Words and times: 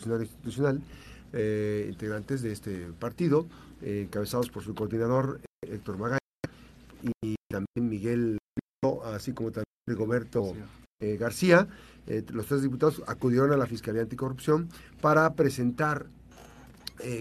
Revolucionario 0.00 0.24
Institucional, 0.24 0.80
eh, 1.32 1.86
integrantes 1.90 2.42
de 2.42 2.52
este 2.52 2.86
partido, 2.98 3.46
eh, 3.82 4.02
encabezados 4.06 4.50
por 4.50 4.62
su 4.62 4.74
coordinador 4.74 5.40
Héctor 5.62 5.98
Magaña 5.98 6.18
y 7.22 7.36
también 7.48 7.88
Miguel, 7.88 8.38
así 9.04 9.32
como 9.32 9.50
también 9.50 9.64
Rigoberto 9.86 10.54
García. 11.00 11.66
los 12.32 12.46
tres 12.46 12.62
diputados 12.62 13.02
acudieron 13.06 13.52
a 13.52 13.56
la 13.56 13.66
Fiscalía 13.66 14.02
Anticorrupción 14.02 14.68
para 15.00 15.32
presentar 15.34 16.06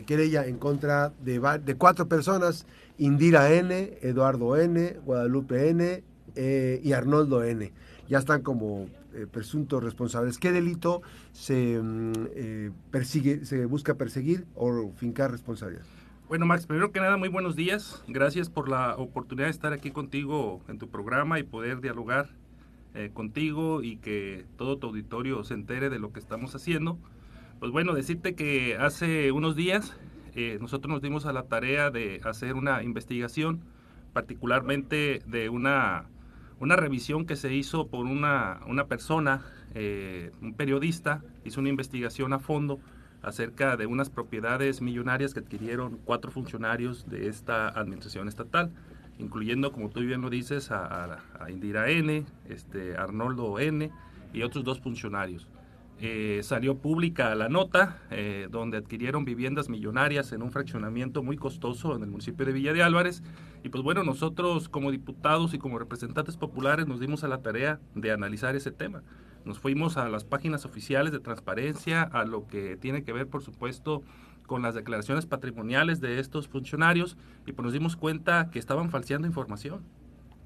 querella 0.05 0.45
en 0.45 0.57
contra 0.57 1.13
de, 1.23 1.39
de 1.63 1.75
cuatro 1.75 2.09
personas, 2.09 2.65
Indira 2.97 3.53
N., 3.53 3.97
Eduardo 4.01 4.57
N., 4.57 4.97
Guadalupe 5.05 5.69
N., 5.69 6.03
eh, 6.35 6.79
y 6.83 6.93
Arnoldo 6.93 7.43
N. 7.43 7.71
Ya 8.07 8.19
están 8.19 8.41
como 8.41 8.87
eh, 9.13 9.25
presuntos 9.25 9.83
responsables. 9.83 10.37
¿Qué 10.37 10.51
delito 10.51 11.01
se 11.31 11.79
mm, 11.81 12.13
eh, 12.35 12.71
persigue, 12.91 13.45
se 13.45 13.65
busca 13.65 13.95
perseguir 13.95 14.45
o 14.55 14.91
fincar 14.95 15.31
responsabilidad? 15.31 15.83
Bueno, 16.27 16.45
Max, 16.45 16.67
primero 16.67 16.91
que 16.91 16.99
nada, 16.99 17.17
muy 17.17 17.29
buenos 17.29 17.55
días. 17.55 18.03
Gracias 18.07 18.49
por 18.49 18.69
la 18.69 18.95
oportunidad 18.97 19.47
de 19.47 19.51
estar 19.51 19.73
aquí 19.73 19.89
contigo 19.89 20.61
en 20.67 20.77
tu 20.77 20.89
programa 20.89 21.39
y 21.39 21.43
poder 21.43 21.81
dialogar 21.81 22.29
contigo 23.13 23.81
y 23.81 23.97
que 23.97 24.45
todo 24.57 24.77
tu 24.77 24.87
auditorio 24.87 25.43
se 25.43 25.53
entere 25.53 25.89
de 25.89 25.99
lo 25.99 26.11
que 26.11 26.19
estamos 26.19 26.53
haciendo. 26.53 26.97
Pues 27.59 27.71
bueno, 27.71 27.93
decirte 27.93 28.35
que 28.35 28.75
hace 28.77 29.31
unos 29.31 29.55
días 29.55 29.95
nosotros 30.59 30.91
nos 30.91 31.01
dimos 31.01 31.25
a 31.25 31.33
la 31.33 31.43
tarea 31.43 31.91
de 31.91 32.19
hacer 32.25 32.55
una 32.55 32.83
investigación, 32.83 33.61
particularmente 34.11 35.21
de 35.25 35.49
una 35.49 36.09
una 36.59 36.75
revisión 36.75 37.25
que 37.25 37.35
se 37.35 37.53
hizo 37.53 37.87
por 37.87 38.05
una, 38.05 38.59
una 38.67 38.85
persona, 38.87 39.41
eh, 39.75 40.31
un 40.41 40.53
periodista, 40.53 41.21
hizo 41.45 41.59
una 41.59 41.69
investigación 41.69 42.33
a 42.33 42.39
fondo 42.39 42.79
acerca 43.21 43.77
de 43.77 43.85
unas 43.85 44.09
propiedades 44.09 44.81
millonarias 44.81 45.33
que 45.33 45.41
adquirieron 45.41 45.99
cuatro 46.05 46.31
funcionarios 46.31 47.09
de 47.09 47.27
esta 47.27 47.67
administración 47.67 48.27
estatal, 48.27 48.71
incluyendo, 49.17 49.71
como 49.71 49.89
tú 49.89 49.99
bien 50.01 50.21
lo 50.21 50.29
dices, 50.29 50.71
a, 50.71 51.19
Indira 51.49 51.89
N., 51.89 52.25
este, 52.47 52.95
Arnoldo 52.95 53.59
N. 53.59 53.91
y 54.33 54.41
otros 54.43 54.63
dos 54.63 54.79
funcionarios. 54.79 55.47
Eh, 56.01 56.39
salió 56.43 56.77
pública 56.77 57.35
la 57.35 57.49
nota 57.49 57.97
eh, 58.09 58.47
donde 58.49 58.77
adquirieron 58.77 59.25
viviendas 59.25 59.67
millonarias 59.67 60.31
en 60.31 60.41
un 60.41 60.51
fraccionamiento 60.51 61.23
muy 61.23 61.35
costoso 61.35 61.93
en 61.93 62.03
el 62.03 62.09
municipio 62.09 62.45
de 62.45 62.53
Villa 62.53 62.71
de 62.71 62.83
Álvarez. 62.83 63.21
Y 63.63 63.69
pues 63.69 63.83
bueno, 63.83 64.03
nosotros 64.03 64.69
como 64.69 64.91
diputados 64.91 65.53
y 65.53 65.59
como 65.59 65.77
representantes 65.77 66.37
populares 66.37 66.87
nos 66.87 67.01
dimos 67.01 67.25
a 67.25 67.27
la 67.27 67.41
tarea 67.41 67.81
de 67.95 68.11
analizar 68.11 68.55
ese 68.55 68.71
tema. 68.71 69.03
Nos 69.43 69.59
fuimos 69.59 69.97
a 69.97 70.07
las 70.07 70.23
páginas 70.23 70.63
oficiales 70.65 71.11
de 71.11 71.19
transparencia, 71.19 72.03
a 72.03 72.23
lo 72.23 72.47
que 72.47 72.77
tiene 72.77 73.03
que 73.03 73.11
ver, 73.11 73.27
por 73.27 73.41
supuesto, 73.41 74.01
con 74.47 74.61
las 74.61 74.75
declaraciones 74.75 75.25
patrimoniales 75.25 75.99
de 75.99 76.19
estos 76.19 76.47
funcionarios 76.47 77.17
y 77.45 77.51
pues 77.51 77.63
nos 77.63 77.73
dimos 77.73 77.97
cuenta 77.97 78.49
que 78.51 78.59
estaban 78.59 78.89
falseando 78.89 79.27
información 79.27 79.83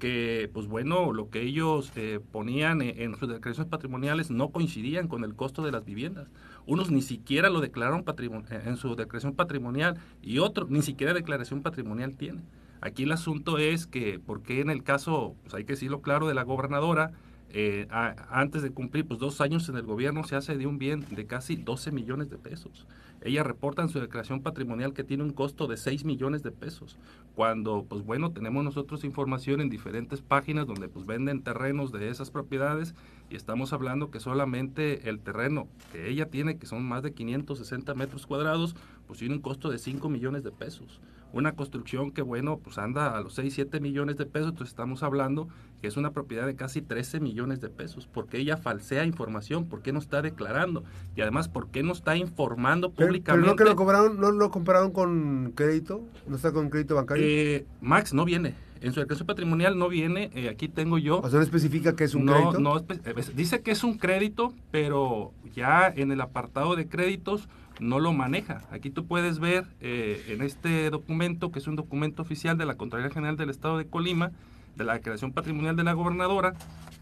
que, 0.04 0.50
pues 0.52 0.66
bueno, 0.66 1.14
lo 1.14 1.30
que 1.30 1.40
ellos 1.40 1.90
eh, 1.96 2.20
ponían 2.30 2.82
en, 2.82 3.16
sus 3.16 3.26
declaraciones 3.26 3.70
patrimoniales 3.70 4.30
no 4.30 4.50
coincidían 4.50 5.08
con 5.08 5.24
el 5.24 5.34
costo 5.34 5.62
de 5.62 5.72
las 5.72 5.86
viviendas. 5.86 6.28
Unos 6.66 6.90
ni 6.90 7.00
siquiera 7.00 7.48
lo 7.48 7.62
declararon 7.62 8.04
eh, 8.06 8.62
en 8.66 8.76
su 8.76 8.96
declaración 8.96 9.34
patrimonial 9.34 9.96
y 10.20 10.40
otros 10.40 10.68
ni 10.68 10.82
siquiera 10.82 11.14
declaración 11.14 11.62
patrimonial 11.62 12.18
tienen. 12.18 12.44
Aquí 12.82 13.04
el 13.04 13.12
asunto 13.12 13.56
es 13.56 13.86
que, 13.86 14.18
porque 14.18 14.60
en 14.60 14.68
el 14.68 14.82
caso, 14.82 15.36
pues 15.42 15.54
hay 15.54 15.64
que 15.64 15.72
decirlo 15.72 16.02
claro, 16.02 16.28
de 16.28 16.34
la 16.34 16.42
gobernadora, 16.42 17.12
eh, 17.56 17.86
antes 18.30 18.62
de 18.62 18.70
cumplir 18.70 19.06
pues, 19.06 19.20
dos 19.20 19.40
años 19.40 19.68
en 19.68 19.76
el 19.76 19.84
gobierno 19.84 20.24
se 20.24 20.34
hace 20.34 20.58
de 20.58 20.66
un 20.66 20.76
bien 20.76 21.06
de 21.10 21.24
casi 21.24 21.54
12 21.54 21.92
millones 21.92 22.28
de 22.28 22.36
pesos. 22.36 22.84
Ella 23.20 23.44
reporta 23.44 23.80
en 23.80 23.88
su 23.88 24.00
declaración 24.00 24.42
patrimonial 24.42 24.92
que 24.92 25.04
tiene 25.04 25.22
un 25.22 25.32
costo 25.32 25.68
de 25.68 25.76
6 25.76 26.04
millones 26.04 26.42
de 26.42 26.50
pesos, 26.50 26.98
cuando 27.36 27.84
pues 27.88 28.04
bueno, 28.04 28.32
tenemos 28.32 28.64
nosotros 28.64 29.04
información 29.04 29.60
en 29.60 29.70
diferentes 29.70 30.20
páginas 30.20 30.66
donde 30.66 30.88
pues 30.88 31.06
venden 31.06 31.42
terrenos 31.42 31.92
de 31.92 32.08
esas 32.08 32.32
propiedades 32.32 32.96
y 33.30 33.36
estamos 33.36 33.72
hablando 33.72 34.10
que 34.10 34.18
solamente 34.18 35.08
el 35.08 35.20
terreno 35.20 35.68
que 35.92 36.10
ella 36.10 36.26
tiene, 36.26 36.58
que 36.58 36.66
son 36.66 36.84
más 36.84 37.04
de 37.04 37.12
560 37.12 37.94
metros 37.94 38.26
cuadrados, 38.26 38.74
pues 39.06 39.20
tiene 39.20 39.36
un 39.36 39.40
costo 39.40 39.70
de 39.70 39.78
5 39.78 40.08
millones 40.08 40.42
de 40.42 40.50
pesos 40.50 41.00
una 41.34 41.56
construcción 41.56 42.12
que, 42.12 42.22
bueno, 42.22 42.58
pues 42.58 42.78
anda 42.78 43.16
a 43.16 43.20
los 43.20 43.34
6, 43.34 43.52
7 43.54 43.80
millones 43.80 44.16
de 44.16 44.26
pesos, 44.26 44.50
entonces 44.50 44.70
estamos 44.70 45.02
hablando 45.02 45.48
que 45.80 45.88
es 45.88 45.96
una 45.96 46.12
propiedad 46.12 46.46
de 46.46 46.56
casi 46.56 46.80
13 46.80 47.20
millones 47.20 47.60
de 47.60 47.68
pesos. 47.68 48.06
¿Por 48.06 48.26
qué 48.26 48.38
ella 48.38 48.56
falsea 48.56 49.04
información? 49.04 49.66
¿Por 49.68 49.82
qué 49.82 49.92
no 49.92 49.98
está 49.98 50.22
declarando? 50.22 50.84
Y 51.14 51.20
además, 51.20 51.48
¿por 51.48 51.68
qué 51.68 51.82
no 51.82 51.92
está 51.92 52.16
informando 52.16 52.92
públicamente? 52.92 53.32
¿Pero 53.32 53.52
no 53.52 53.56
que 53.56 53.64
lo 53.64 53.76
compraron, 53.76 54.18
no 54.18 54.30
lo 54.30 54.50
compraron 54.50 54.92
con 54.92 55.52
crédito? 55.54 56.02
¿No 56.26 56.36
está 56.36 56.52
con 56.52 56.70
crédito 56.70 56.94
bancario? 56.94 57.24
Eh, 57.26 57.66
Max, 57.80 58.14
no 58.14 58.24
viene. 58.24 58.54
En 58.80 58.92
su 58.92 59.00
declaración 59.00 59.26
patrimonial 59.26 59.78
no 59.78 59.88
viene, 59.88 60.30
eh, 60.34 60.50
aquí 60.50 60.68
tengo 60.68 60.98
yo. 60.98 61.20
O 61.20 61.28
sea, 61.28 61.38
no 61.38 61.42
especifica 61.42 61.96
que 61.96 62.04
es 62.04 62.14
un 62.14 62.26
crédito. 62.26 62.60
No, 62.60 62.78
eh, 62.78 63.14
dice 63.34 63.62
que 63.62 63.70
es 63.70 63.82
un 63.82 63.96
crédito, 63.96 64.52
pero 64.70 65.32
ya 65.54 65.92
en 65.94 66.12
el 66.12 66.20
apartado 66.20 66.76
de 66.76 66.86
créditos 66.86 67.48
no 67.80 68.00
lo 68.00 68.12
maneja. 68.12 68.60
Aquí 68.70 68.90
tú 68.90 69.06
puedes 69.06 69.38
ver 69.38 69.64
eh, 69.80 70.26
en 70.28 70.42
este 70.42 70.90
documento, 70.90 71.50
que 71.50 71.58
es 71.58 71.66
un 71.66 71.76
documento 71.76 72.20
oficial 72.22 72.58
de 72.58 72.66
la 72.66 72.76
Contraloría 72.76 73.12
General 73.12 73.36
del 73.36 73.50
Estado 73.50 73.78
de 73.78 73.86
Colima, 73.86 74.30
de 74.76 74.84
la 74.84 74.94
declaración 74.94 75.32
patrimonial 75.32 75.76
de 75.76 75.84
la 75.84 75.92
gobernadora, 75.92 76.54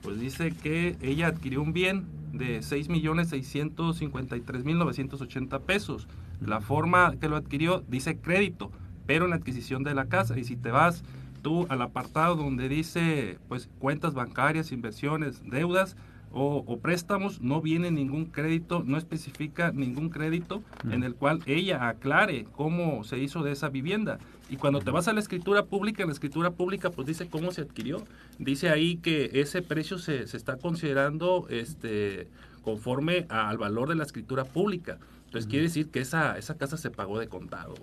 pues 0.02 0.20
dice 0.20 0.52
que 0.52 0.96
ella 1.00 1.28
adquirió 1.28 1.62
un 1.62 1.72
bien 1.72 2.04
de 2.32 2.60
6.653.980 2.60 5.60
pesos. 5.60 6.06
La 6.40 6.60
forma 6.60 7.14
que 7.20 7.28
lo 7.28 7.36
adquirió 7.36 7.84
dice 7.88 8.18
crédito, 8.18 8.72
pero 9.06 9.24
en 9.24 9.30
la 9.30 9.36
adquisición 9.36 9.84
de 9.84 9.94
la 9.94 10.06
casa. 10.06 10.38
Y 10.38 10.44
si 10.44 10.56
te 10.56 10.70
vas 10.70 11.04
tú 11.42 11.66
al 11.68 11.82
apartado 11.82 12.36
donde 12.36 12.68
dice 12.68 13.38
pues 13.48 13.68
cuentas 13.78 14.14
bancarias, 14.14 14.72
inversiones, 14.72 15.42
deudas, 15.48 15.96
o, 16.32 16.78
préstamos, 16.78 17.40
no 17.40 17.60
viene 17.60 17.90
ningún 17.90 18.26
crédito, 18.26 18.82
no 18.84 18.96
especifica 18.96 19.70
ningún 19.72 20.08
crédito 20.08 20.62
en 20.90 21.04
el 21.04 21.14
cual 21.14 21.40
ella 21.46 21.88
aclare 21.88 22.46
cómo 22.52 23.04
se 23.04 23.18
hizo 23.18 23.42
de 23.42 23.52
esa 23.52 23.68
vivienda. 23.68 24.18
Y 24.48 24.56
cuando 24.56 24.80
te 24.80 24.90
vas 24.90 25.08
a 25.08 25.12
la 25.12 25.20
escritura 25.20 25.64
pública, 25.64 26.02
en 26.02 26.08
la 26.08 26.14
escritura 26.14 26.50
pública 26.50 26.90
pues 26.90 27.06
dice 27.06 27.28
cómo 27.28 27.52
se 27.52 27.62
adquirió. 27.62 28.04
Dice 28.38 28.70
ahí 28.70 28.96
que 28.96 29.30
ese 29.34 29.62
precio 29.62 29.98
se, 29.98 30.26
se 30.26 30.36
está 30.36 30.56
considerando 30.56 31.46
este, 31.48 32.28
conforme 32.62 33.26
al 33.28 33.58
valor 33.58 33.88
de 33.88 33.94
la 33.94 34.04
escritura 34.04 34.44
pública. 34.44 34.98
Entonces 35.26 35.48
quiere 35.48 35.64
decir 35.64 35.88
que 35.88 36.00
esa, 36.00 36.36
esa 36.38 36.56
casa 36.56 36.76
se 36.76 36.90
pagó 36.90 37.18
de 37.18 37.28
contado. 37.28 37.74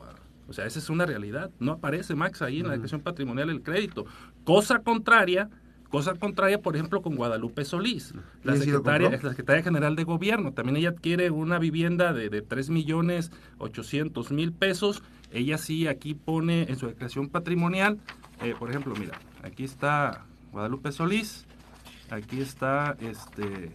O 0.48 0.54
sea, 0.54 0.66
esa 0.66 0.80
es 0.80 0.90
una 0.90 1.06
realidad. 1.06 1.52
No 1.60 1.74
aparece, 1.74 2.16
Max, 2.16 2.42
ahí 2.42 2.60
en 2.60 2.66
la 2.68 2.72
declaración 2.72 3.02
patrimonial 3.02 3.50
el 3.50 3.62
crédito. 3.62 4.06
Cosa 4.44 4.80
contraria 4.80 5.50
Cosa 5.90 6.14
contraria, 6.14 6.62
por 6.62 6.76
ejemplo, 6.76 7.02
con 7.02 7.16
Guadalupe 7.16 7.66
Solís, 7.66 8.14
la 8.44 8.56
secretaria, 8.56 9.10
la 9.10 9.18
secretaria 9.18 9.64
general 9.64 9.96
de 9.96 10.04
gobierno. 10.04 10.54
También 10.54 10.78
ella 10.78 10.90
adquiere 10.90 11.32
una 11.32 11.58
vivienda 11.58 12.14
de, 12.14 12.30
de 12.30 12.44
3 12.44 12.70
millones 12.70 13.32
800 13.58 14.32
mil 14.32 14.52
pesos. 14.52 15.02
Ella 15.32 15.58
sí 15.58 15.88
aquí 15.88 16.14
pone 16.14 16.64
en 16.70 16.78
su 16.78 16.88
declaración 16.88 17.30
patrimonial, 17.30 18.00
eh, 18.42 18.56
por 18.58 18.70
ejemplo, 18.70 18.94
mira, 18.96 19.20
aquí 19.44 19.64
está 19.64 20.26
Guadalupe 20.52 20.92
Solís, 20.92 21.46
aquí 22.10 22.40
está 22.40 22.96
este 23.02 23.72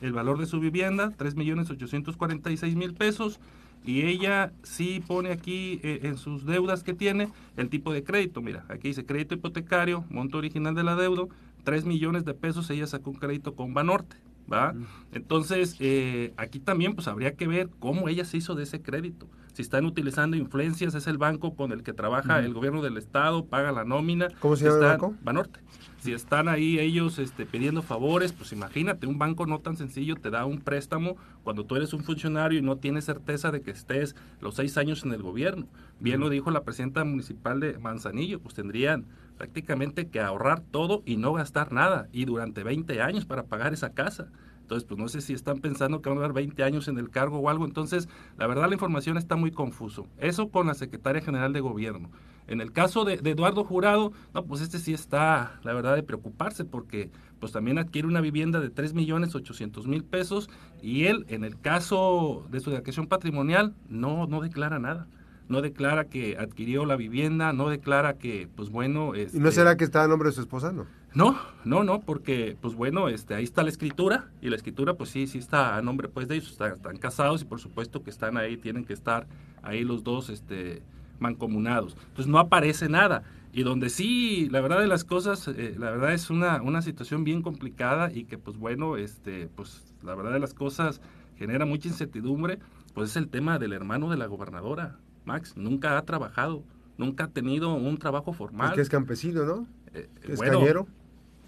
el 0.00 0.12
valor 0.12 0.38
de 0.38 0.46
su 0.46 0.60
vivienda, 0.60 1.12
3 1.16 1.36
millones 1.36 1.70
846 1.70 2.74
mil 2.74 2.92
pesos 2.94 3.38
y 3.84 4.02
ella 4.02 4.52
sí 4.62 5.02
pone 5.06 5.30
aquí 5.30 5.80
eh, 5.82 6.00
en 6.04 6.16
sus 6.16 6.46
deudas 6.46 6.82
que 6.82 6.94
tiene 6.94 7.28
el 7.56 7.68
tipo 7.68 7.92
de 7.92 8.04
crédito. 8.04 8.40
Mira, 8.40 8.64
aquí 8.68 8.88
dice 8.88 9.04
crédito 9.04 9.34
hipotecario, 9.34 10.04
monto 10.08 10.38
original 10.38 10.74
de 10.74 10.84
la 10.84 10.96
deuda, 10.96 11.24
3 11.64 11.84
millones 11.84 12.24
de 12.24 12.34
pesos, 12.34 12.70
ella 12.70 12.86
sacó 12.86 13.10
un 13.10 13.16
crédito 13.16 13.54
con 13.54 13.74
Banorte. 13.74 14.16
¿Va? 14.52 14.74
Entonces, 15.12 15.76
eh, 15.80 16.32
aquí 16.36 16.60
también 16.60 16.94
pues 16.94 17.08
habría 17.08 17.34
que 17.34 17.46
ver 17.46 17.68
cómo 17.78 18.08
ella 18.08 18.24
se 18.24 18.36
hizo 18.36 18.54
de 18.54 18.64
ese 18.64 18.82
crédito. 18.82 19.28
Si 19.52 19.60
están 19.60 19.84
utilizando 19.84 20.36
influencias, 20.36 20.94
es 20.94 21.06
el 21.06 21.18
banco 21.18 21.54
con 21.54 21.72
el 21.72 21.82
que 21.82 21.92
trabaja 21.92 22.40
el 22.40 22.54
gobierno 22.54 22.80
del 22.80 22.96
estado, 22.96 23.44
paga 23.44 23.70
la 23.70 23.84
nómina. 23.84 24.28
¿Cómo 24.40 24.56
se 24.56 24.64
llama 24.64 24.76
el 24.76 24.82
banco? 24.84 25.14
Banorte. 25.22 25.60
Si 26.00 26.12
están 26.12 26.48
ahí 26.48 26.80
ellos 26.80 27.18
este, 27.18 27.46
pidiendo 27.46 27.82
favores, 27.82 28.32
pues 28.32 28.52
imagínate, 28.52 29.06
un 29.06 29.18
banco 29.18 29.46
no 29.46 29.60
tan 29.60 29.76
sencillo 29.76 30.16
te 30.16 30.30
da 30.30 30.46
un 30.46 30.58
préstamo 30.58 31.16
cuando 31.44 31.64
tú 31.64 31.76
eres 31.76 31.92
un 31.92 32.02
funcionario 32.02 32.58
y 32.58 32.62
no 32.62 32.76
tienes 32.76 33.04
certeza 33.04 33.52
de 33.52 33.60
que 33.60 33.70
estés 33.70 34.16
los 34.40 34.56
seis 34.56 34.76
años 34.78 35.04
en 35.04 35.12
el 35.12 35.22
gobierno. 35.22 35.68
Bien 36.00 36.18
lo 36.18 36.28
dijo 36.28 36.50
la 36.50 36.64
presidenta 36.64 37.04
municipal 37.04 37.60
de 37.60 37.78
Manzanillo, 37.78 38.40
pues 38.40 38.54
tendrían 38.54 39.04
prácticamente 39.36 40.08
que 40.08 40.20
ahorrar 40.20 40.60
todo 40.60 41.02
y 41.04 41.16
no 41.16 41.32
gastar 41.32 41.72
nada, 41.72 42.08
y 42.12 42.24
durante 42.24 42.62
20 42.62 43.00
años 43.02 43.24
para 43.24 43.44
pagar 43.44 43.72
esa 43.72 43.92
casa. 43.92 44.28
Entonces, 44.62 44.88
pues 44.88 44.98
no 44.98 45.08
sé 45.08 45.20
si 45.20 45.34
están 45.34 45.58
pensando 45.58 46.00
que 46.00 46.08
van 46.08 46.18
a 46.18 46.22
dar 46.22 46.32
20 46.32 46.62
años 46.62 46.88
en 46.88 46.96
el 46.98 47.10
cargo 47.10 47.38
o 47.38 47.50
algo. 47.50 47.64
Entonces, 47.64 48.08
la 48.38 48.46
verdad 48.46 48.68
la 48.68 48.74
información 48.74 49.18
está 49.18 49.36
muy 49.36 49.50
confuso. 49.50 50.06
Eso 50.18 50.48
con 50.48 50.66
la 50.66 50.74
Secretaria 50.74 51.20
General 51.20 51.52
de 51.52 51.60
Gobierno. 51.60 52.10
En 52.46 52.60
el 52.60 52.72
caso 52.72 53.04
de, 53.04 53.14
Eduardo 53.14 53.64
Jurado, 53.64 54.12
no, 54.34 54.44
pues 54.44 54.62
este 54.62 54.78
sí 54.78 54.94
está, 54.94 55.60
la 55.62 55.74
verdad, 55.74 55.94
de 55.94 56.02
preocuparse 56.02 56.64
porque 56.64 57.10
pues 57.38 57.52
también 57.52 57.78
adquiere 57.78 58.08
una 58.08 58.20
vivienda 58.20 58.60
de 58.60 58.70
3 58.70 58.94
millones 58.94 59.34
800 59.34 59.86
mil 59.86 60.04
pesos 60.04 60.48
y 60.80 61.04
él, 61.04 61.26
en 61.28 61.44
el 61.44 61.58
caso 61.60 62.46
de 62.50 62.60
su 62.60 62.70
declaración 62.70 63.08
patrimonial, 63.08 63.74
no, 63.88 64.26
no 64.26 64.40
declara 64.40 64.78
nada 64.78 65.06
no 65.52 65.62
declara 65.62 66.06
que 66.06 66.36
adquirió 66.38 66.84
la 66.86 66.96
vivienda, 66.96 67.52
no 67.52 67.68
declara 67.68 68.14
que, 68.14 68.48
pues 68.56 68.70
bueno... 68.70 69.14
¿Y 69.14 69.38
no 69.38 69.48
este 69.48 69.52
será 69.52 69.76
que 69.76 69.84
está 69.84 70.02
a 70.02 70.08
nombre 70.08 70.30
de 70.30 70.34
su 70.34 70.40
esposa, 70.40 70.72
no? 70.72 70.86
No, 71.14 71.38
no, 71.64 71.84
no, 71.84 72.00
porque, 72.00 72.56
pues 72.60 72.74
bueno, 72.74 73.08
este, 73.08 73.34
ahí 73.34 73.44
está 73.44 73.62
la 73.62 73.68
escritura, 73.68 74.30
y 74.40 74.48
la 74.48 74.56
escritura, 74.56 74.94
pues 74.94 75.10
sí, 75.10 75.26
sí 75.26 75.38
está 75.38 75.76
a 75.76 75.82
nombre, 75.82 76.08
pues, 76.08 76.26
de 76.26 76.36
ellos, 76.36 76.50
están, 76.50 76.96
casados, 76.96 77.42
y 77.42 77.44
por 77.44 77.60
supuesto 77.60 78.02
que 78.02 78.08
están 78.08 78.38
ahí, 78.38 78.56
tienen 78.56 78.86
que 78.86 78.94
estar 78.94 79.26
ahí 79.62 79.84
los 79.84 80.02
dos, 80.02 80.30
este, 80.30 80.82
mancomunados. 81.18 81.96
Entonces 82.08 82.26
no 82.26 82.38
aparece 82.38 82.88
nada. 82.88 83.22
Y 83.52 83.62
donde 83.62 83.90
sí, 83.90 84.48
la 84.50 84.62
verdad 84.62 84.80
de 84.80 84.86
las 84.86 85.04
cosas, 85.04 85.46
eh, 85.48 85.76
la 85.78 85.90
verdad 85.90 86.14
es 86.14 86.30
una, 86.30 86.62
una 86.62 86.80
situación 86.80 87.22
bien 87.22 87.42
complicada 87.42 88.10
y 88.10 88.24
que 88.24 88.38
pues 88.38 88.56
bueno, 88.56 88.96
este, 88.96 89.48
pues 89.54 89.82
la 90.02 90.14
verdad 90.14 90.32
de 90.32 90.40
las 90.40 90.54
cosas 90.54 91.02
genera 91.36 91.66
mucha 91.66 91.88
incertidumbre, 91.88 92.58
pues 92.94 93.10
es 93.10 93.16
el 93.16 93.28
tema 93.28 93.58
del 93.58 93.74
hermano 93.74 94.08
de 94.08 94.16
la 94.16 94.26
gobernadora. 94.26 94.96
Max 95.24 95.56
nunca 95.56 95.98
ha 95.98 96.04
trabajado, 96.04 96.62
nunca 96.98 97.24
ha 97.24 97.28
tenido 97.28 97.74
un 97.74 97.98
trabajo 97.98 98.32
formal. 98.32 98.70
Es 98.70 98.74
que 98.74 98.80
es 98.82 98.88
campesino, 98.88 99.44
¿no? 99.44 99.66
Eh, 99.94 100.08
es 100.22 100.40
cañero. 100.40 100.86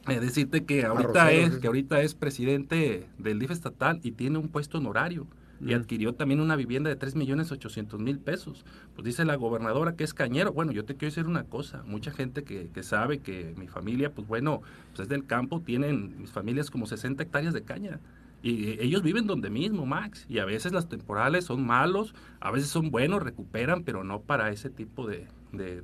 Eh, 0.06 0.20
decirte 0.20 0.64
que 0.64 0.84
ahorita 0.84 1.32
es 1.32 1.56
que 1.56 1.66
ahorita 1.66 2.02
es 2.02 2.14
presidente 2.14 3.06
del 3.18 3.38
DIF 3.38 3.50
estatal 3.50 4.00
y 4.02 4.12
tiene 4.12 4.36
un 4.36 4.48
puesto 4.48 4.76
honorario 4.76 5.26
y 5.60 5.74
mm. 5.74 5.76
adquirió 5.76 6.14
también 6.14 6.40
una 6.40 6.56
vivienda 6.56 6.90
de 6.90 6.96
3 6.96 7.14
millones 7.16 7.50
800 7.50 8.00
mil 8.00 8.18
pesos. 8.18 8.66
Pues 8.94 9.04
dice 9.04 9.24
la 9.24 9.36
gobernadora 9.36 9.96
que 9.96 10.04
es 10.04 10.12
cañero. 10.12 10.52
Bueno, 10.52 10.72
yo 10.72 10.84
te 10.84 10.94
quiero 10.94 11.10
decir 11.10 11.26
una 11.26 11.44
cosa, 11.44 11.82
mucha 11.86 12.10
gente 12.10 12.44
que, 12.44 12.68
que 12.68 12.82
sabe 12.82 13.20
que 13.20 13.54
mi 13.56 13.66
familia, 13.66 14.10
pues 14.12 14.28
bueno, 14.28 14.60
pues 14.90 15.00
es 15.00 15.08
del 15.08 15.24
campo, 15.24 15.60
tienen 15.60 16.20
mis 16.20 16.32
familias 16.32 16.70
como 16.70 16.86
60 16.86 17.22
hectáreas 17.22 17.54
de 17.54 17.62
caña. 17.62 18.00
Y 18.44 18.79
ellos 18.79 19.02
viven 19.02 19.26
donde 19.26 19.49
mismo, 19.49 19.87
Max. 19.87 20.26
Y 20.29 20.38
a 20.38 20.44
veces 20.44 20.70
las 20.73 20.87
temporales 20.87 21.46
son 21.46 21.64
malos, 21.64 22.14
a 22.41 22.50
veces 22.50 22.69
son 22.69 22.91
buenos, 22.91 23.23
recuperan, 23.23 23.85
pero 23.85 24.05
no 24.05 24.20
para 24.20 24.50
ese 24.50 24.69
tipo 24.69 25.06
de, 25.06 25.26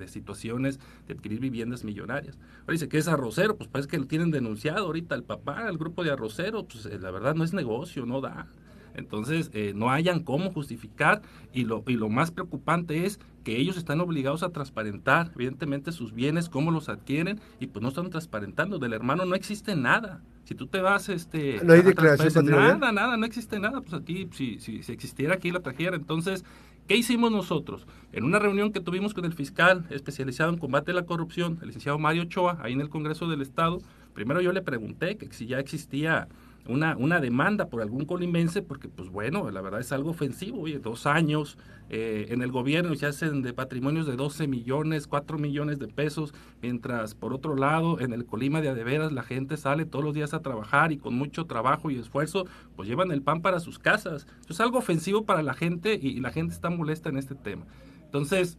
situaciones 0.09 0.79
de 1.09 1.15
adquirir 1.15 1.41
viviendas 1.41 1.85
millonarias. 1.85 2.39
Ahora 2.61 2.73
dice 2.73 2.91
que 2.91 2.99
es 2.99 3.09
arrocero, 3.09 3.57
pues 3.57 3.71
parece 3.71 3.89
que 3.89 3.97
lo 3.97 4.07
tienen 4.07 4.31
denunciado 4.31 4.85
ahorita 4.85 5.15
el 5.15 5.23
papá, 5.23 5.71
el 5.71 5.79
grupo 5.79 6.05
de 6.05 6.11
arroceros, 6.11 6.67
pues 6.71 6.85
eh, 6.85 6.99
la 6.99 7.11
verdad 7.11 7.35
no 7.35 7.45
es 7.45 7.55
negocio, 7.55 8.05
no 8.05 8.21
da. 8.21 8.47
Entonces, 8.93 9.51
eh, 9.55 9.73
no 9.75 9.89
hayan 9.89 10.23
cómo 10.23 10.53
justificar 10.53 11.23
y 11.55 11.65
lo, 11.65 11.83
y 11.87 11.95
lo 11.95 12.11
más 12.11 12.31
preocupante 12.31 13.07
es 13.07 13.21
que 13.43 13.57
ellos 13.57 13.79
están 13.79 14.03
obligados 14.03 14.43
a 14.43 14.51
transparentar, 14.51 15.31
evidentemente, 15.35 15.93
sus 15.93 16.13
bienes, 16.13 16.51
cómo 16.51 16.71
los 16.73 16.91
adquieren 16.91 17.41
y 17.59 17.69
pues 17.69 17.83
no 17.83 17.89
están 17.89 18.11
transparentando. 18.11 18.79
Del 18.79 18.93
hermano 18.93 19.25
no 19.25 19.35
existe 19.35 19.77
nada. 19.77 20.21
Si 20.51 20.57
tú 20.57 20.67
te 20.67 20.81
vas, 20.81 21.09
este... 21.09 21.61
No 21.63 21.75
hay 21.75 21.83
declaración 21.83 22.47
Nada, 22.47 22.91
nada, 22.91 23.17
no 23.17 23.25
existe 23.25 23.61
nada. 23.61 23.83
Pues 23.83 23.95
aquí, 23.95 24.29
si, 24.33 24.59
si, 24.59 24.83
si 24.83 24.91
existiera 24.91 25.35
aquí 25.35 25.53
la 25.53 25.61
trajera. 25.61 25.95
Entonces, 25.95 26.45
¿Qué 26.89 26.97
hicimos 26.97 27.31
nosotros? 27.31 27.87
En 28.13 28.25
una 28.25 28.41
reunión 28.41 28.73
que 28.73 28.81
tuvimos 28.81 29.15
con 29.15 29.25
el 29.25 29.33
fiscal 29.33 29.87
especializado 29.91 30.51
en 30.51 30.59
combate 30.59 30.91
a 30.91 30.95
la 30.95 31.07
corrupción, 31.07 31.59
el 31.61 31.69
licenciado 31.69 32.01
Mario 32.01 32.23
Ochoa, 32.23 32.59
ahí 32.63 32.73
en 32.73 32.81
el 32.81 32.89
Congreso 32.89 33.29
del 33.29 33.43
Estado, 33.43 33.79
primero 34.13 34.41
yo 34.41 34.53
le 34.53 34.61
pregunté 34.61 35.17
que 35.17 35.33
si 35.33 35.47
ya 35.47 35.61
existía 35.61 36.27
una, 36.67 36.97
una 36.97 37.21
demanda 37.21 37.69
por 37.69 37.83
algún 37.83 38.05
colimense, 38.05 38.63
porque 38.63 38.89
pues 38.89 39.09
bueno, 39.09 39.51
la 39.51 39.61
verdad 39.61 39.81
es 39.81 39.93
algo 39.93 40.11
ofensivo, 40.11 40.61
oye, 40.63 40.79
dos 40.79 41.07
años 41.07 41.59
eh, 41.89 42.27
en 42.31 42.43
el 42.43 42.53
gobierno 42.53 42.95
se 42.95 43.07
hacen 43.07 43.43
de 43.43 43.53
patrimonios 43.53 44.07
de 44.07 44.15
12 44.15 44.47
millones, 44.47 45.09
4 45.09 45.39
millones 45.39 45.79
de 45.81 45.89
pesos, 45.89 46.33
mientras 46.63 47.15
por 47.15 47.33
otro 47.33 47.57
lado 47.57 47.99
en 48.01 48.13
el 48.13 48.25
Colima 48.25 48.61
de 48.61 48.69
Adeveras 48.69 49.11
la 49.11 49.25
gente 49.25 49.57
sale 49.57 49.87
todos 49.87 50.05
los 50.05 50.15
días 50.15 50.33
a 50.33 50.41
trabajar 50.41 50.93
y 50.93 50.99
con 50.99 51.15
mucho 51.15 51.47
trabajo 51.47 51.91
y 51.91 51.99
esfuerzo, 51.99 52.47
pues 52.77 52.89
llevan 52.89 53.11
el 53.11 53.23
pan 53.23 53.43
para 53.43 53.59
sus 53.59 53.79
casas. 53.79 54.27
es 54.49 54.61
algo 54.61 54.79
ofensivo 54.79 55.25
para 55.25 55.43
la 55.43 55.55
gente 55.55 55.99
y 56.01 56.21
la 56.21 56.31
gente 56.31 56.55
está 56.55 56.71
molesta 56.71 57.09
en 57.09 57.17
este 57.17 57.35
tema. 57.35 57.67
Entonces, 58.05 58.59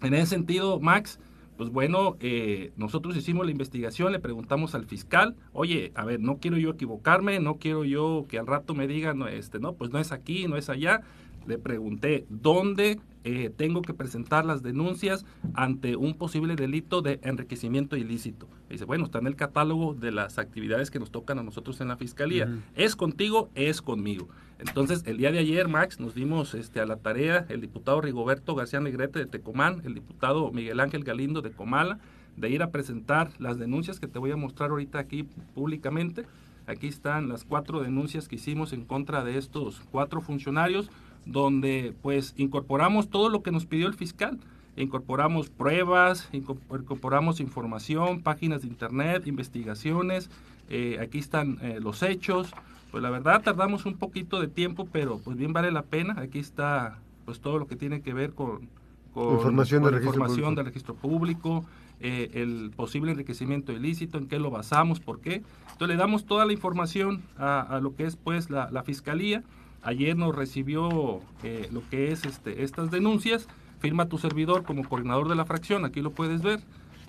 en 0.00 0.14
ese 0.14 0.26
sentido, 0.26 0.80
Max, 0.80 1.18
pues 1.56 1.70
bueno, 1.70 2.16
eh, 2.20 2.72
nosotros 2.76 3.16
hicimos 3.16 3.46
la 3.46 3.52
investigación, 3.52 4.12
le 4.12 4.18
preguntamos 4.18 4.74
al 4.74 4.86
fiscal, 4.86 5.36
oye, 5.52 5.92
a 5.94 6.04
ver, 6.04 6.20
no 6.20 6.38
quiero 6.38 6.56
yo 6.56 6.70
equivocarme, 6.70 7.38
no 7.40 7.56
quiero 7.58 7.84
yo 7.84 8.26
que 8.28 8.38
al 8.38 8.46
rato 8.46 8.74
me 8.74 8.86
digan, 8.86 9.22
este, 9.28 9.60
no, 9.60 9.74
pues 9.74 9.90
no 9.90 9.98
es 9.98 10.12
aquí, 10.12 10.46
no 10.48 10.56
es 10.56 10.68
allá. 10.68 11.02
Le 11.46 11.58
pregunté, 11.58 12.24
¿dónde 12.30 12.98
eh, 13.26 13.50
tengo 13.56 13.80
que 13.80 13.94
presentar 13.94 14.44
las 14.44 14.62
denuncias 14.62 15.24
ante 15.54 15.96
un 15.96 16.12
posible 16.12 16.56
delito 16.56 17.00
de 17.00 17.20
enriquecimiento 17.22 17.96
ilícito. 17.96 18.48
dice, 18.68 18.84
bueno, 18.84 19.04
está 19.04 19.18
en 19.18 19.26
el 19.26 19.34
catálogo 19.34 19.94
de 19.94 20.12
las 20.12 20.38
actividades 20.38 20.90
que 20.90 20.98
nos 20.98 21.10
tocan 21.10 21.38
a 21.38 21.42
nosotros 21.42 21.80
en 21.80 21.88
la 21.88 21.96
fiscalía. 21.96 22.54
Es 22.74 22.96
contigo, 22.96 23.48
es 23.54 23.80
conmigo. 23.80 24.28
Entonces, 24.66 25.04
el 25.06 25.18
día 25.18 25.30
de 25.30 25.38
ayer, 25.38 25.68
Max, 25.68 26.00
nos 26.00 26.14
dimos 26.14 26.54
este, 26.54 26.80
a 26.80 26.86
la 26.86 26.96
tarea 26.96 27.46
el 27.48 27.60
diputado 27.60 28.00
Rigoberto 28.00 28.54
García 28.54 28.80
Negrete 28.80 29.18
de 29.18 29.26
Tecomán, 29.26 29.82
el 29.84 29.94
diputado 29.94 30.50
Miguel 30.50 30.80
Ángel 30.80 31.04
Galindo 31.04 31.42
de 31.42 31.52
Comala, 31.52 31.98
de 32.36 32.50
ir 32.50 32.62
a 32.62 32.70
presentar 32.70 33.30
las 33.38 33.58
denuncias 33.58 34.00
que 34.00 34.08
te 34.08 34.18
voy 34.18 34.32
a 34.32 34.36
mostrar 34.36 34.70
ahorita 34.70 34.98
aquí 34.98 35.24
públicamente. 35.54 36.26
Aquí 36.66 36.88
están 36.88 37.28
las 37.28 37.44
cuatro 37.44 37.82
denuncias 37.82 38.26
que 38.26 38.36
hicimos 38.36 38.72
en 38.72 38.84
contra 38.84 39.22
de 39.22 39.36
estos 39.36 39.82
cuatro 39.90 40.20
funcionarios 40.20 40.90
donde 41.26 41.94
pues 42.02 42.34
incorporamos 42.36 43.08
todo 43.08 43.28
lo 43.28 43.42
que 43.42 43.52
nos 43.52 43.66
pidió 43.66 43.86
el 43.86 43.94
fiscal. 43.94 44.38
Incorporamos 44.76 45.50
pruebas, 45.50 46.28
incorporamos 46.32 47.38
información, 47.38 48.22
páginas 48.22 48.62
de 48.62 48.68
internet, 48.68 49.26
investigaciones, 49.26 50.30
eh, 50.68 50.98
aquí 51.00 51.18
están 51.18 51.58
eh, 51.62 51.78
los 51.80 52.02
hechos. 52.02 52.50
Pues 52.94 53.02
la 53.02 53.10
verdad 53.10 53.42
tardamos 53.42 53.86
un 53.86 53.96
poquito 53.96 54.40
de 54.40 54.46
tiempo, 54.46 54.86
pero 54.86 55.18
pues 55.18 55.36
bien 55.36 55.52
vale 55.52 55.72
la 55.72 55.82
pena. 55.82 56.14
Aquí 56.16 56.38
está 56.38 57.00
pues 57.24 57.40
todo 57.40 57.58
lo 57.58 57.66
que 57.66 57.74
tiene 57.74 58.02
que 58.02 58.14
ver 58.14 58.34
con, 58.34 58.68
información, 59.16 59.82
del, 59.82 59.94
registro 59.94 60.54
del 60.54 60.64
registro 60.64 60.94
público, 60.94 61.64
eh, 61.98 62.30
el 62.34 62.70
posible 62.76 63.10
enriquecimiento 63.10 63.72
ilícito, 63.72 64.16
en 64.16 64.28
qué 64.28 64.38
lo 64.38 64.52
basamos, 64.52 65.00
por 65.00 65.20
qué. 65.20 65.42
Entonces 65.72 65.88
le 65.88 65.96
damos 65.96 66.24
toda 66.24 66.46
la 66.46 66.52
información 66.52 67.22
a, 67.36 67.80
lo 67.82 67.96
que 67.96 68.04
es 68.04 68.14
pues 68.14 68.48
la, 68.48 68.70
la 68.70 68.84
fiscalía 68.84 69.42
Ayer 69.82 70.16
nos 70.16 70.32
recibió 70.32 71.20
eh, 71.42 71.68
lo 71.72 71.82
que 71.90 72.12
es 72.12 72.24
este, 72.24 72.62
estas 72.62 72.92
denuncias. 72.92 73.48
Firma 73.80 74.06
tu 74.06 74.18
servidor 74.18 74.62
como 74.62 74.88
coordinador 74.88 75.28
de 75.28 75.34
la 75.34 75.46
fracción, 75.46 75.84
aquí 75.84 76.00
lo 76.00 76.12
puedes 76.12 76.42
ver. 76.42 76.60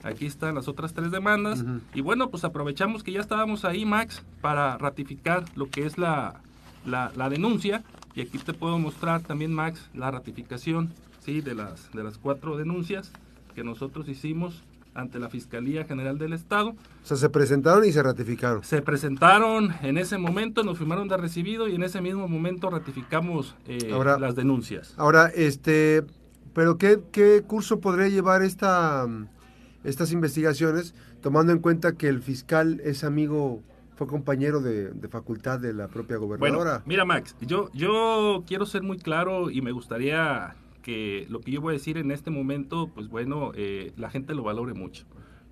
Aquí 0.05 0.27
están 0.27 0.53
las 0.53 0.67
otras 0.67 0.93
tres 0.93 1.09
demandas. 1.09 1.65
Y 1.95 2.01
bueno, 2.01 2.29
pues 2.29 2.43
aprovechamos 2.43 3.03
que 3.03 3.11
ya 3.11 3.19
estábamos 3.19 3.65
ahí, 3.65 3.85
Max, 3.85 4.21
para 4.39 4.77
ratificar 4.77 5.45
lo 5.55 5.67
que 5.67 5.87
es 5.87 5.97
la, 5.97 6.41
la, 6.85 7.11
la 7.15 7.27
denuncia. 7.29 7.83
Y 8.13 8.21
aquí 8.21 8.37
te 8.37 8.53
puedo 8.53 8.77
mostrar 8.77 9.21
también, 9.21 9.51
Max, 9.51 9.89
la 9.95 10.11
ratificación 10.11 10.93
¿sí? 11.21 11.41
de, 11.41 11.55
las, 11.55 11.91
de 11.91 12.03
las 12.03 12.19
cuatro 12.19 12.55
denuncias 12.55 13.12
que 13.55 13.63
nosotros 13.63 14.07
hicimos 14.07 14.63
ante 14.93 15.17
la 15.19 15.27
Fiscalía 15.27 15.85
General 15.85 16.19
del 16.19 16.33
Estado. 16.33 16.69
O 16.69 17.07
sea, 17.07 17.17
se 17.17 17.29
presentaron 17.29 17.83
y 17.83 17.91
se 17.91 18.03
ratificaron. 18.03 18.63
Se 18.63 18.83
presentaron 18.83 19.74
en 19.81 19.97
ese 19.97 20.19
momento, 20.19 20.63
nos 20.63 20.77
firmaron 20.77 21.07
de 21.07 21.17
recibido 21.17 21.67
y 21.67 21.75
en 21.75 21.83
ese 21.83 22.00
mismo 22.00 22.27
momento 22.27 22.69
ratificamos 22.69 23.55
eh, 23.67 23.91
las 24.19 24.35
denuncias. 24.35 24.93
Ahora, 24.97 25.31
este, 25.35 26.03
pero 26.53 26.77
¿qué, 26.77 27.00
qué 27.12 27.43
curso 27.45 27.79
podría 27.79 28.07
llevar 28.07 28.43
esta, 28.43 29.05
estas 29.86 30.12
investigaciones, 30.12 30.94
tomando 31.22 31.54
en 31.54 31.60
cuenta 31.60 31.94
que 31.94 32.08
el 32.08 32.22
fiscal 32.22 32.82
es 32.84 33.04
amigo 33.04 33.62
fue 33.96 34.08
compañero 34.08 34.60
de, 34.60 34.92
facultad 35.10 35.60
de 35.60 35.74
la 35.74 35.88
propia 35.88 36.18
gobernadora. 36.18 36.84
mira, 36.86 37.06
Max, 37.06 37.36
yo, 37.39 37.70
yo 37.74 38.44
quiero 38.46 38.65
ser 38.65 38.84
muy 38.84 38.98
claro 38.98 39.50
y 39.50 39.62
me 39.62 39.72
gustaría 39.72 40.56
que 40.82 41.25
lo 41.30 41.39
que 41.39 41.51
yo 41.51 41.62
voy 41.62 41.72
a 41.72 41.77
decir 41.77 41.98
en 41.98 42.12
este 42.12 42.30
momento, 42.30 42.92
pues 42.94 43.08
bueno, 43.08 43.51
eh, 43.56 43.94
la 43.98 44.10
gente 44.10 44.36
lo 44.36 44.44
valore 44.44 44.74
mucho. 44.74 45.06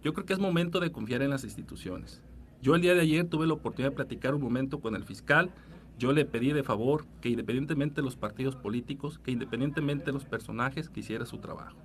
Yo 0.04 0.14
creo 0.14 0.26
que 0.26 0.34
es 0.34 0.40
momento 0.40 0.80
de 0.80 0.92
confiar 0.92 1.22
en 1.22 1.30
las 1.30 1.46
instituciones. 1.46 2.22
Yo 2.62 2.76
el 2.76 2.82
día 2.82 2.94
de 2.94 3.02
ayer 3.02 3.26
tuve 3.28 3.48
la 3.48 3.54
oportunidad 3.54 3.92
de 3.92 3.96
platicar 3.96 4.36
un 4.36 4.42
momento 4.42 4.80
con 4.80 4.96
el 4.96 5.04
fiscal. 5.04 5.50
Yo 5.98 6.12
le 6.12 6.26
pedí 6.26 6.52
de 6.52 6.64
favor 6.64 7.06
que 7.22 7.30
independientemente 7.30 8.02
de 8.02 8.06
los 8.06 8.16
partidos 8.16 8.56
políticos, 8.56 9.20
que 9.24 9.32
independientemente 9.32 10.06
de 10.06 10.12
los 10.12 10.26
personajes, 10.26 10.90
que 10.90 11.00
hiciera 11.00 11.26
su 11.26 11.38
trabajo. 11.38 11.78